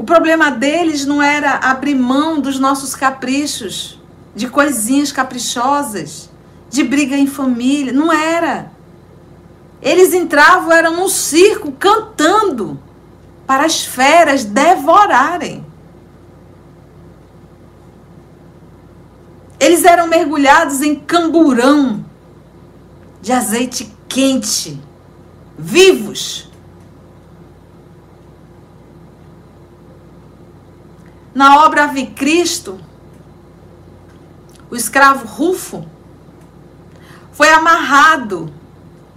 [0.00, 4.00] o problema deles não era abrir mão dos nossos caprichos,
[4.34, 6.30] de coisinhas caprichosas,
[6.70, 7.92] de briga em família.
[7.92, 8.72] Não era.
[9.82, 12.80] Eles entravam, eram num circo cantando
[13.46, 15.66] para as feras devorarem.
[19.60, 22.02] Eles eram mergulhados em camburão
[23.20, 24.80] de azeite quente,
[25.58, 26.49] vivos.
[31.34, 32.80] Na obra Ave Cristo,
[34.68, 35.86] o escravo Rufo
[37.32, 38.52] foi amarrado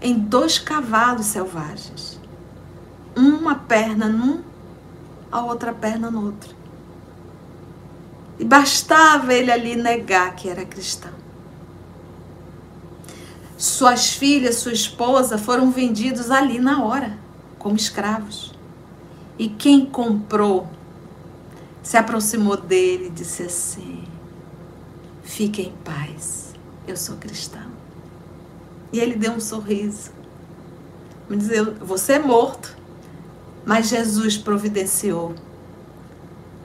[0.01, 2.20] em dois cavalos selvagens.
[3.16, 4.41] Uma perna num,
[5.32, 6.55] a outra perna no outro.
[8.38, 11.11] E bastava ele ali negar que era cristão.
[13.57, 17.18] Suas filhas, sua esposa foram vendidos ali na hora,
[17.57, 18.53] como escravos.
[19.38, 20.68] E quem comprou
[21.84, 24.06] se aproximou dele e disse assim:
[25.22, 26.54] Fique em paz,
[26.88, 27.72] eu sou cristão.
[28.92, 30.12] E ele deu um sorriso,
[31.30, 32.76] me dizendo: Você é morto,
[33.66, 35.36] mas Jesus providenciou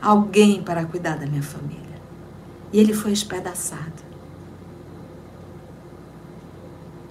[0.00, 1.78] alguém para cuidar da minha família.
[2.72, 4.08] E ele foi espedaçado.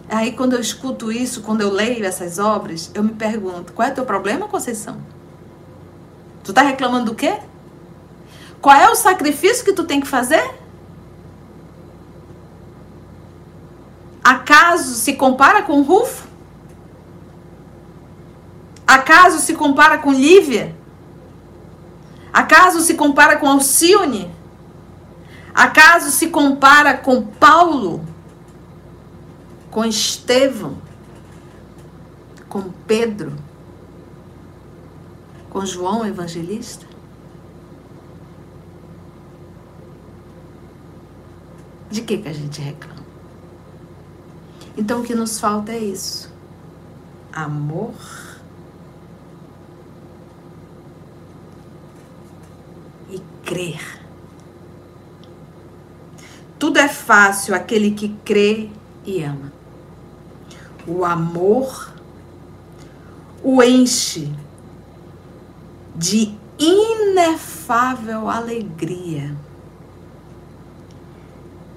[0.09, 3.91] Aí, quando eu escuto isso, quando eu leio essas obras, eu me pergunto: qual é
[3.91, 4.97] o teu problema, Conceição?
[6.43, 7.39] Tu tá reclamando do quê?
[8.61, 10.43] Qual é o sacrifício que tu tem que fazer?
[14.23, 16.27] Acaso se compara com Rufo?
[18.85, 20.75] Acaso se compara com Lívia?
[22.33, 24.33] Acaso se compara com Alcione?
[25.53, 28.05] Acaso se compara com Paulo?
[29.69, 30.77] Com Estevão?
[32.47, 33.33] Com Pedro?
[35.49, 36.86] Com João Evangelista?
[41.89, 43.05] De que, que a gente reclama?
[44.77, 46.31] Então o que nos falta é isso:
[47.31, 47.93] amor.
[53.09, 54.01] E crer.
[56.59, 58.69] Tudo é fácil aquele que crê
[59.05, 59.53] e ama.
[60.85, 61.93] O amor
[63.43, 64.29] o enche
[65.95, 69.35] de inefável alegria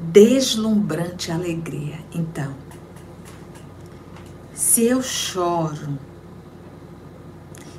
[0.01, 1.99] deslumbrante alegria.
[2.13, 2.55] Então,
[4.55, 5.99] se eu choro,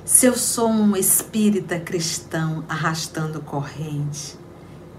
[0.05, 4.37] se eu sou um espírita cristão arrastando corrente,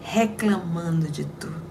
[0.01, 1.63] reclamando de tudo,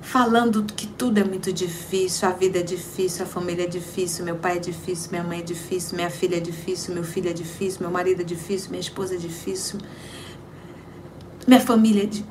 [0.00, 4.36] falando que tudo é muito difícil, a vida é difícil, a família é difícil, meu
[4.36, 7.80] pai é difícil, minha mãe é difícil, minha filha é difícil, meu filho é difícil,
[7.82, 9.78] meu marido é difícil, minha esposa é difícil,
[11.48, 12.22] minha família é de.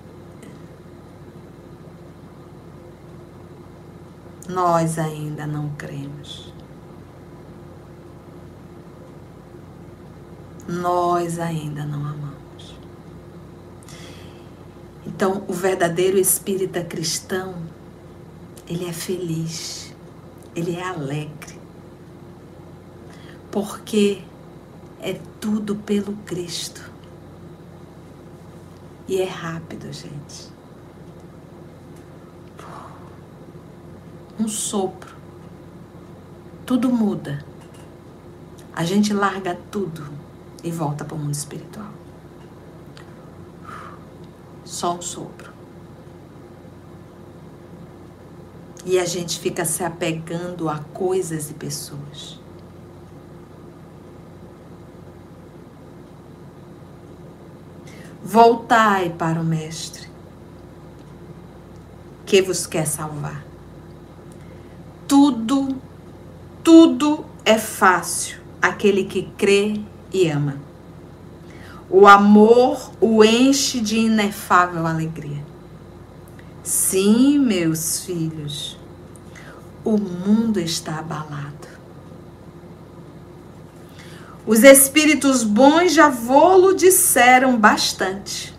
[4.48, 6.54] Nós ainda não cremos.
[10.68, 12.78] Nós ainda não amamos.
[15.04, 17.56] Então, o verdadeiro espírita cristão,
[18.68, 19.96] ele é feliz,
[20.56, 21.60] ele é alegre.
[23.50, 24.22] Porque
[25.02, 26.97] é tudo pelo Cristo.
[29.08, 30.50] E é rápido, gente.
[34.40, 35.16] Um sopro.
[36.66, 37.44] Tudo muda.
[38.76, 40.06] A gente larga tudo
[40.64, 41.90] e volta para o mundo espiritual.
[44.66, 45.52] Só um sopro.
[48.86, 52.40] E a gente fica se apegando a coisas e pessoas.
[58.30, 60.10] Voltai para o Mestre,
[62.26, 63.42] que vos quer salvar.
[65.08, 65.78] Tudo,
[66.62, 69.80] tudo é fácil aquele que crê
[70.12, 70.58] e ama.
[71.90, 75.42] O amor o enche de inefável alegria.
[76.62, 78.78] Sim, meus filhos,
[79.86, 81.57] o mundo está abalado.
[84.48, 88.56] Os espíritos bons já vô-lo disseram bastante.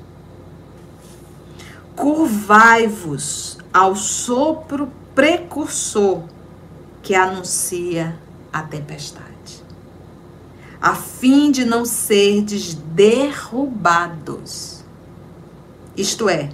[1.97, 6.25] Curvai-vos ao sopro precursor
[7.03, 8.15] que anuncia
[8.53, 9.65] a tempestade,
[10.79, 14.85] a fim de não serdes derrubados.
[15.97, 16.51] Isto é,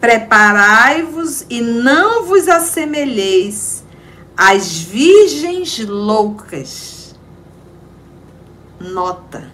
[0.00, 3.84] preparai-vos e não vos assemelheis
[4.34, 6.97] às virgens loucas.
[8.80, 9.50] Nota.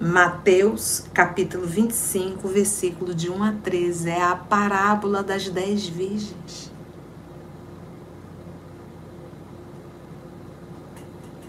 [0.00, 6.72] Mateus capítulo 25, versículo de 1 a 13, é a parábola das dez virgens.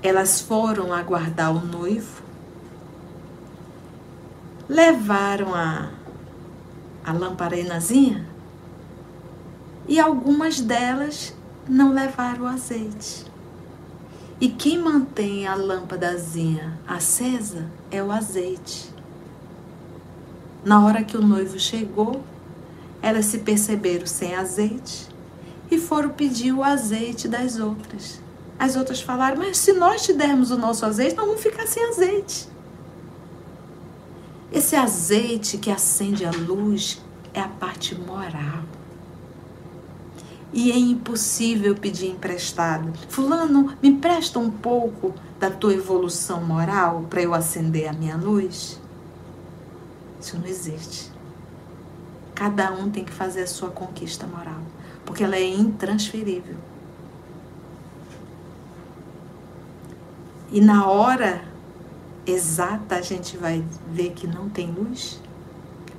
[0.03, 2.22] Elas foram aguardar o noivo,
[4.68, 5.90] levaram a,
[7.03, 8.28] a lamparinazinha
[9.88, 11.34] e algumas delas
[11.68, 13.26] não levaram o azeite.
[14.40, 18.94] E quem mantém a lâmpadazinha acesa é o azeite.
[20.64, 22.22] Na hora que o noivo chegou,
[23.02, 25.07] elas se perceberam sem azeite
[25.72, 28.20] e foram pedir o azeite das outras.
[28.60, 31.86] As outras falaram: Mas se nós te dermos o nosso azeite, nós vamos ficar sem
[31.86, 32.49] azeite.
[34.52, 37.02] Esse azeite que acende a luz
[37.34, 38.64] é a parte moral.
[40.56, 42.94] E é impossível pedir emprestado.
[43.10, 48.80] Fulano, me empresta um pouco da tua evolução moral para eu acender a minha luz?
[50.18, 51.11] Isso não existe.
[52.34, 54.61] Cada um tem que fazer a sua conquista moral,
[55.06, 56.56] porque ela é intransferível.
[60.53, 61.44] E na hora
[62.26, 63.61] exata a gente vai
[63.91, 65.19] ver que não tem luz,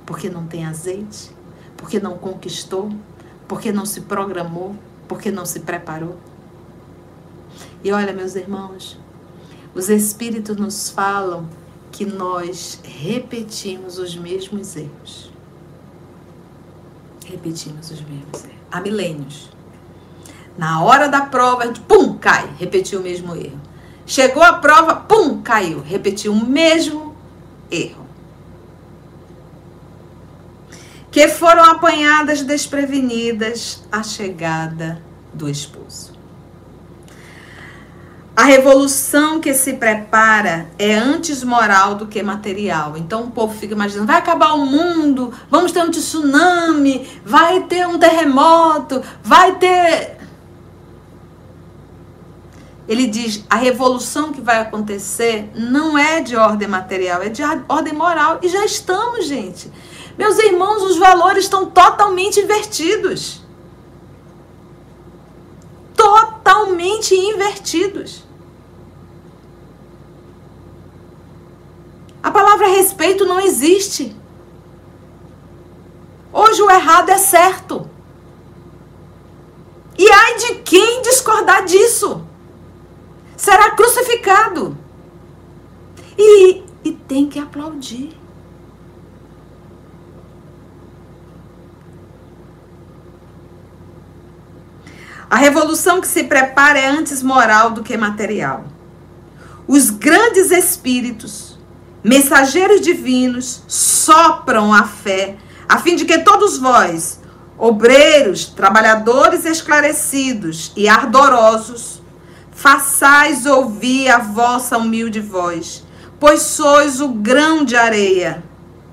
[0.03, 1.31] porque não tem azeite,
[1.77, 2.91] porque não conquistou,
[3.47, 4.75] porque não se programou,
[5.07, 6.17] porque não se preparou.
[7.83, 8.99] E olha, meus irmãos,
[9.73, 11.47] os Espíritos nos falam
[11.91, 15.31] que nós repetimos os mesmos erros.
[17.25, 18.57] Repetimos os mesmos erros.
[18.71, 19.49] Há milênios.
[20.57, 23.59] Na hora da prova, a gente, pum, cai, repetiu o mesmo erro.
[24.05, 27.15] Chegou a prova, pum, caiu, repetiu o mesmo
[27.69, 28.06] erro.
[31.17, 35.01] Que foram apanhadas desprevenidas à chegada
[35.33, 36.13] do esposo.
[38.35, 42.95] A revolução que se prepara é antes moral do que material.
[42.95, 47.87] Então o povo fica imaginando: vai acabar o mundo, vamos ter um tsunami, vai ter
[47.87, 50.19] um terremoto, vai ter.
[52.87, 57.93] Ele diz: a revolução que vai acontecer não é de ordem material, é de ordem
[57.93, 58.37] moral.
[58.43, 59.71] E já estamos, gente.
[60.17, 63.41] Meus irmãos, os valores estão totalmente invertidos.
[65.95, 68.23] Totalmente invertidos.
[72.23, 74.15] A palavra respeito não existe.
[76.33, 77.87] Hoje o errado é certo.
[79.97, 82.23] E ai de quem discordar disso?
[83.35, 84.75] Será crucificado.
[86.17, 88.17] E, e tem que aplaudir.
[95.29, 98.65] A revolução que se prepara é antes moral do que material.
[99.67, 101.57] Os grandes espíritos
[102.07, 105.35] mensageiros divinos, sopram a fé,
[105.67, 107.19] a fim de que todos vós,
[107.57, 112.01] obreiros, trabalhadores esclarecidos e ardorosos,
[112.51, 115.83] façais ouvir a vossa humilde voz,
[116.17, 118.41] pois sois o grão de areia,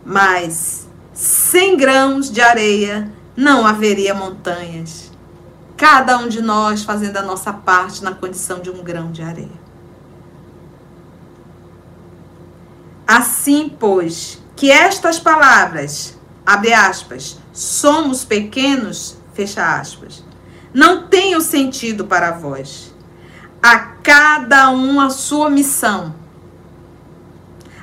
[0.04, 5.03] mas sem grãos de areia não haveria montanhas.
[5.76, 9.64] Cada um de nós fazendo a nossa parte na condição de um grão de areia.
[13.06, 20.24] Assim, pois, que estas palavras, abre aspas, somos pequenos, fecha aspas,
[20.72, 22.94] não tenham sentido para vós.
[23.62, 26.14] A cada um a sua missão,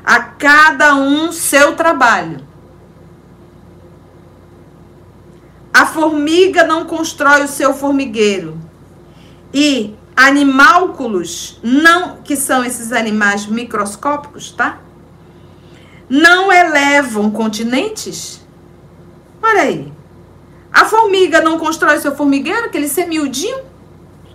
[0.03, 2.50] a cada um seu trabalho.
[5.81, 8.55] A formiga não constrói o seu formigueiro.
[9.51, 14.77] E animálculos, não que são esses animais microscópicos, tá?
[16.07, 18.45] não elevam continentes?
[19.41, 19.91] Olha aí.
[20.71, 23.63] A formiga não constrói seu formigueiro, aquele semiudinho?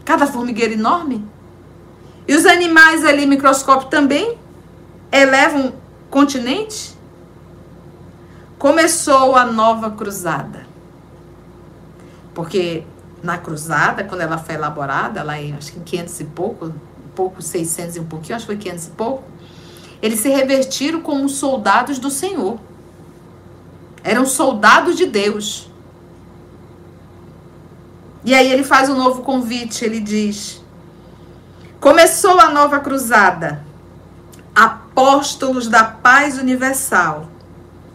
[0.05, 1.25] Cada formigueiro enorme?
[2.27, 4.37] E os animais ali microscópio também
[5.13, 5.75] elevam
[6.11, 6.99] continentes?
[8.59, 10.66] Começou a nova cruzada.
[12.37, 12.85] Porque
[13.23, 16.75] na cruzada, quando ela foi elaborada, lá em acho que em 500 e pouco,
[17.15, 19.25] pouco, 600 e um pouquinho, acho que foi 500 e pouco,
[20.03, 22.61] eles se revertiram como soldados do Senhor.
[24.05, 25.71] Eram soldados de Deus.
[28.23, 30.63] E aí ele faz um novo convite, ele diz:
[31.81, 33.65] Começou a nova cruzada,
[34.55, 37.31] apóstolos da paz universal,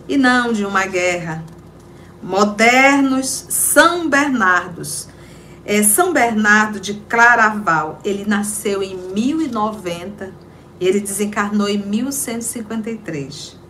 [0.09, 1.50] e não de uma guerra.
[2.21, 5.07] Modernos São Bernardos.
[5.65, 10.33] É, São Bernardo de Claraval, ele nasceu em 1090,
[10.79, 13.61] ele desencarnou em 1153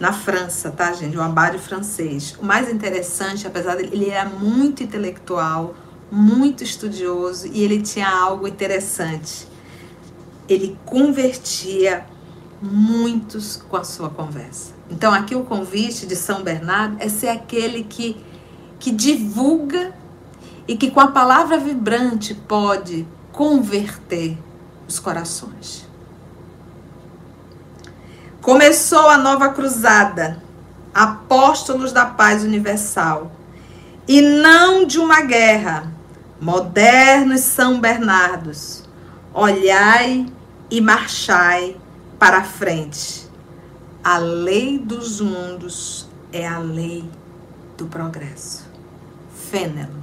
[0.00, 1.16] na França, tá, gente?
[1.16, 2.34] Um abade francês.
[2.40, 5.74] O mais interessante, apesar dele, ele era muito intelectual,
[6.10, 9.46] muito estudioso e ele tinha algo interessante.
[10.48, 12.06] Ele convertia
[12.62, 14.79] muitos com a sua conversa.
[14.90, 18.16] Então, aqui o convite de São Bernardo é ser aquele que,
[18.78, 19.94] que divulga
[20.66, 24.36] e que, com a palavra vibrante, pode converter
[24.88, 25.88] os corações.
[28.42, 30.42] Começou a nova cruzada,
[30.92, 33.30] apóstolos da paz universal,
[34.08, 35.92] e não de uma guerra
[36.40, 38.82] Modernos São Bernardos,
[39.32, 40.26] olhai
[40.70, 41.76] e marchai
[42.18, 43.29] para a frente.
[44.02, 47.04] A lei dos mundos é a lei
[47.76, 48.64] do progresso.
[49.50, 50.00] Fênelon,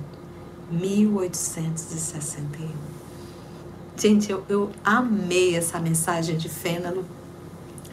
[0.69, 2.69] 1861.
[3.97, 7.01] Gente, eu, eu amei essa mensagem de Fênelon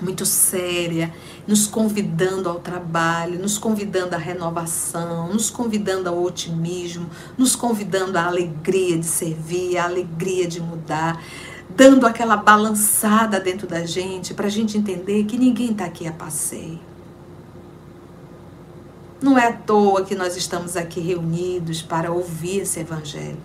[0.01, 1.15] muito séria,
[1.47, 7.09] nos convidando ao trabalho, nos convidando à renovação, nos convidando ao otimismo,
[7.39, 11.23] nos convidando à alegria de servir, à alegria de mudar,
[11.69, 16.13] dando aquela balançada dentro da gente para a gente entender que ninguém está aqui a
[16.13, 16.81] passeio.
[19.21, 23.39] Não é à toa que nós estamos aqui reunidos para ouvir esse evangelho.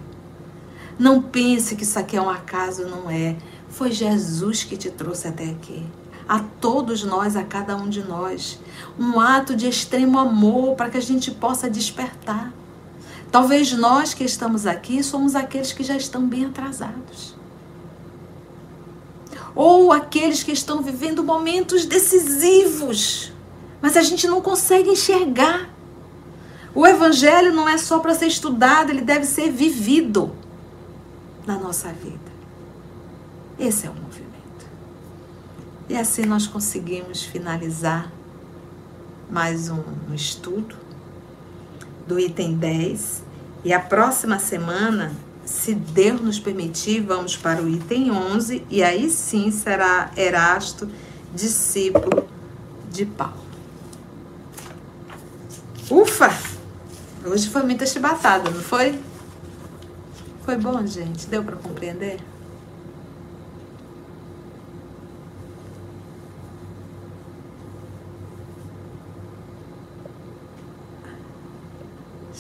[0.98, 3.38] Não pense que isso aqui é um acaso, não é.
[3.70, 5.86] Foi Jesus que te trouxe até aqui
[6.30, 8.60] a todos nós, a cada um de nós.
[9.00, 12.54] Um ato de extremo amor para que a gente possa despertar.
[13.32, 17.36] Talvez nós que estamos aqui somos aqueles que já estão bem atrasados.
[19.62, 23.34] Ou aqueles que estão vivendo momentos decisivos,
[23.82, 25.70] mas a gente não consegue enxergar.
[26.74, 30.34] O evangelho não é só para ser estudado, ele deve ser vivido
[31.46, 32.32] na nossa vida.
[33.60, 34.66] Esse é o movimento.
[35.90, 38.10] E assim nós conseguimos finalizar
[39.30, 39.84] mais um,
[40.14, 40.78] estudo
[42.08, 43.24] do item 10.
[43.66, 45.12] E a próxima semana,
[45.50, 50.88] se Deus nos permitir, vamos para o item 11 e aí sim será Erasto,
[51.34, 52.30] discípulo
[52.92, 53.34] de Paulo.
[55.90, 56.30] Ufa!
[57.26, 59.00] Hoje foi muita chibatada, não foi?
[60.46, 61.26] Foi bom, gente?
[61.26, 62.20] Deu para compreender?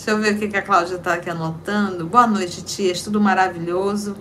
[0.10, 2.04] Deixa eu ver o que a Cláudia está aqui anotando.
[2.08, 3.04] Boa noite, tias.
[3.04, 4.16] Tudo maravilhoso.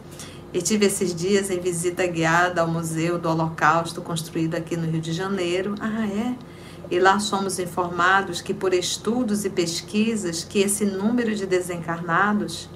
[0.52, 5.00] Eu tive esses dias em visita guiada ao Museu do Holocausto, construído aqui no Rio
[5.00, 5.74] de Janeiro.
[5.80, 6.34] Ah, é?
[6.90, 12.68] E lá somos informados que, por estudos e pesquisas, que esse número de desencarnados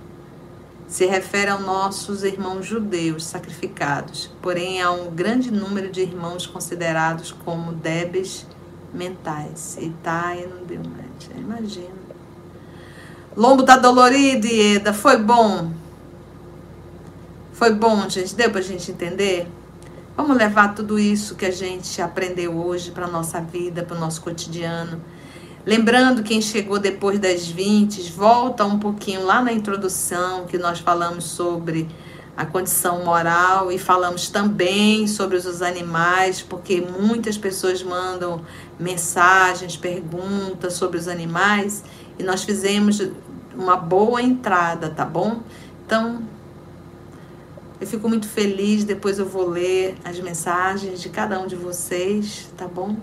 [0.88, 4.30] se refere aos nossos irmãos judeus sacrificados.
[4.40, 8.46] Porém, há um grande número de irmãos considerados como débeis
[8.90, 9.76] mentais.
[9.78, 11.12] E tá, e não deu mais.
[11.36, 12.01] Imagina.
[13.36, 14.92] Lombo tá dolorido, Ieda.
[14.92, 15.70] Foi bom.
[17.52, 18.34] Foi bom, gente.
[18.34, 19.48] Deu pra gente entender?
[20.14, 24.20] Vamos levar tudo isso que a gente aprendeu hoje para nossa vida, para o nosso
[24.20, 25.00] cotidiano.
[25.64, 31.24] Lembrando, quem chegou depois das 20, volta um pouquinho lá na introdução que nós falamos
[31.24, 31.88] sobre
[32.36, 38.42] a condição moral e falamos também sobre os animais, porque muitas pessoas mandam
[38.78, 41.82] mensagens, perguntas sobre os animais
[42.22, 43.02] e nós fizemos
[43.52, 45.42] uma boa entrada, tá bom?
[45.84, 46.22] Então,
[47.80, 52.48] eu fico muito feliz, depois eu vou ler as mensagens de cada um de vocês,
[52.56, 52.96] tá bom?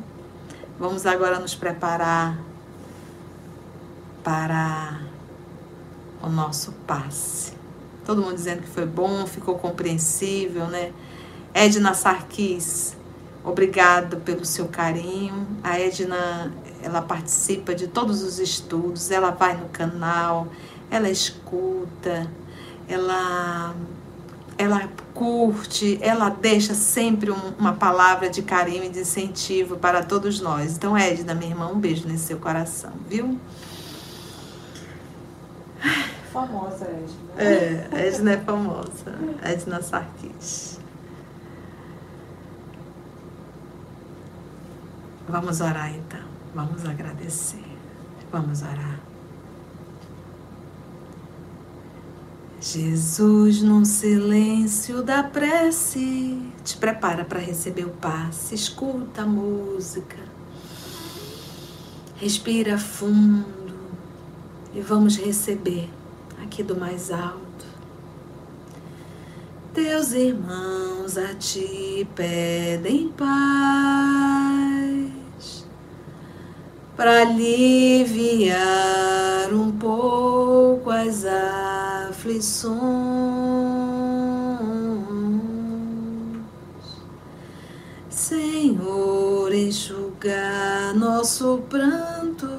[0.80, 2.40] Vamos agora nos preparar
[4.24, 5.02] para
[6.24, 7.52] o nosso passe.
[8.06, 10.94] Todo mundo dizendo que foi bom, ficou compreensível, né?
[11.54, 12.96] Edna Sarkis,
[13.44, 15.46] obrigado pelo seu carinho.
[15.62, 20.48] A Edna ela participa de todos os estudos, ela vai no canal,
[20.90, 22.30] ela escuta,
[22.88, 23.76] ela
[24.58, 30.42] ela curte, ela deixa sempre um, uma palavra de carinho e de incentivo para todos
[30.42, 30.76] nós.
[30.76, 33.40] Então, Edna, minha irmã, um beijo nesse seu coração, viu?
[36.34, 37.42] Famosa, Edna.
[37.42, 39.18] É, Edna é famosa.
[39.42, 40.78] Edna Sarkis.
[45.30, 46.39] Vamos orar então.
[46.54, 47.64] Vamos agradecer.
[48.32, 49.00] Vamos orar.
[52.62, 58.54] Jesus, num silêncio da prece, te prepara para receber o passe.
[58.54, 60.18] Escuta a música.
[62.18, 63.46] Respira fundo
[64.74, 65.90] e vamos receber
[66.44, 67.66] aqui do mais alto.
[69.74, 74.69] Teus irmãos a ti pedem paz
[77.00, 78.60] para aliviar
[79.54, 82.76] um pouco as aflições.
[88.10, 92.50] Senhor, enxugar nosso pranto.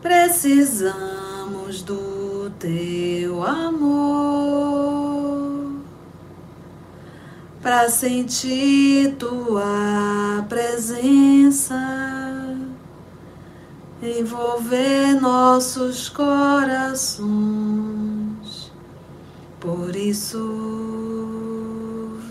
[0.00, 4.91] Precisamos do teu amor
[7.62, 11.78] para sentir tua presença
[14.02, 17.22] envolver nossos corações.
[19.60, 20.40] Por isso,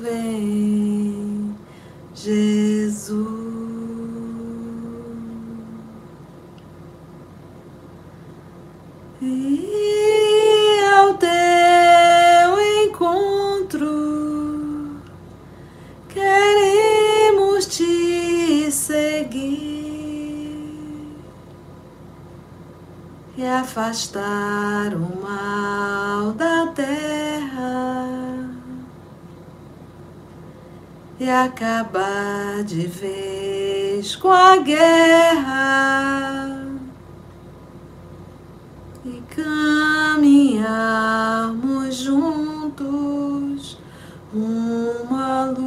[0.02, 1.56] vem,
[2.14, 3.42] Jesus.
[9.22, 11.81] E ao teu
[16.32, 19.72] queremos te seguir.
[23.38, 28.50] e afastar o mal da terra
[31.20, 36.68] e acabar de vez com a guerra
[39.06, 43.51] e caminharmos juntos
[44.34, 45.62] uma luz.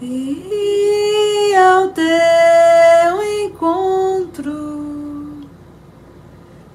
[0.00, 5.42] E ao teu encontro,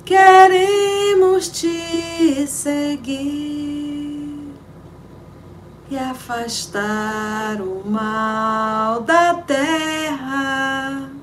[0.06, 4.54] queremos te seguir
[5.90, 11.17] e afastar o mal da terra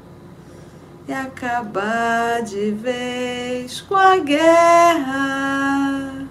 [1.06, 6.26] e acabar de vez com a guerra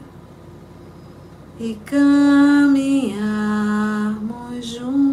[1.60, 5.04] e caminharmos juntos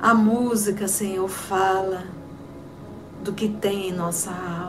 [0.00, 2.04] a música, Senhor, fala
[3.22, 4.67] do que tem em nossa alma.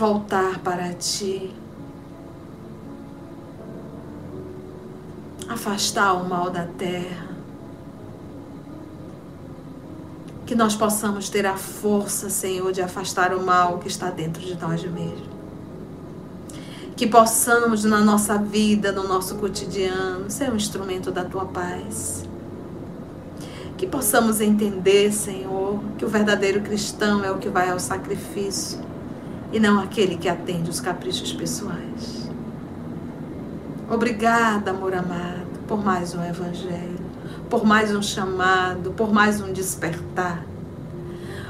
[0.00, 1.54] Voltar para Ti.
[5.46, 7.28] Afastar o mal da terra.
[10.46, 14.54] Que nós possamos ter a força, Senhor, de afastar o mal que está dentro de
[14.54, 15.28] nós mesmos
[16.96, 22.24] que possamos na nossa vida, no nosso cotidiano, ser um instrumento da tua paz.
[23.78, 28.89] Que possamos entender, Senhor, que o verdadeiro cristão é o que vai ao sacrifício
[29.52, 32.30] e não aquele que atende os caprichos pessoais.
[33.90, 37.00] Obrigada, amor amado, por mais um evangelho,
[37.48, 40.44] por mais um chamado, por mais um despertar.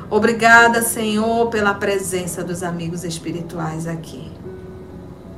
[0.08, 4.40] Obrigada, Senhor, pela presença dos amigos espirituais aqui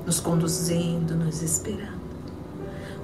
[0.04, 2.02] nos conduzindo, nos esperando.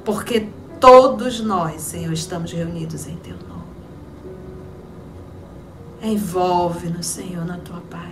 [0.05, 0.49] Porque
[0.81, 3.59] todos nós, Senhor, estamos reunidos em Teu nome.
[6.03, 8.08] Envolve-nos, Senhor, na Tua paz.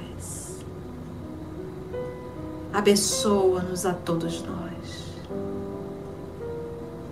[2.77, 5.07] Abençoa-nos a todos nós,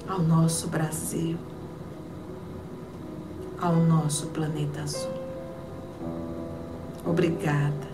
[0.07, 1.39] ao nosso Brasil,
[3.59, 5.11] ao nosso planeta azul.
[7.07, 7.89] Obrigada,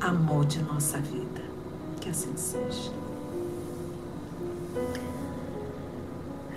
[0.00, 1.42] amor de nossa vida
[2.00, 2.90] que assim seja.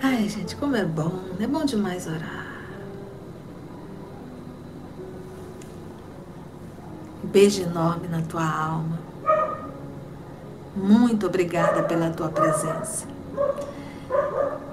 [0.02, 2.46] Ai, gente, como é bom, é bom demais orar.
[7.22, 9.08] Um beijo enorme na tua alma.
[10.76, 13.06] Muito obrigada pela tua presença.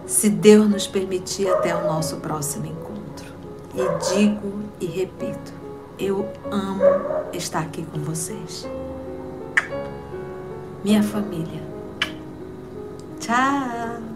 [0.05, 3.33] Se Deus nos permitir, até o nosso próximo encontro.
[3.73, 5.53] E digo e repito,
[5.97, 6.81] eu amo
[7.33, 8.67] estar aqui com vocês
[10.85, 11.63] minha família.
[13.19, 14.14] Tchau!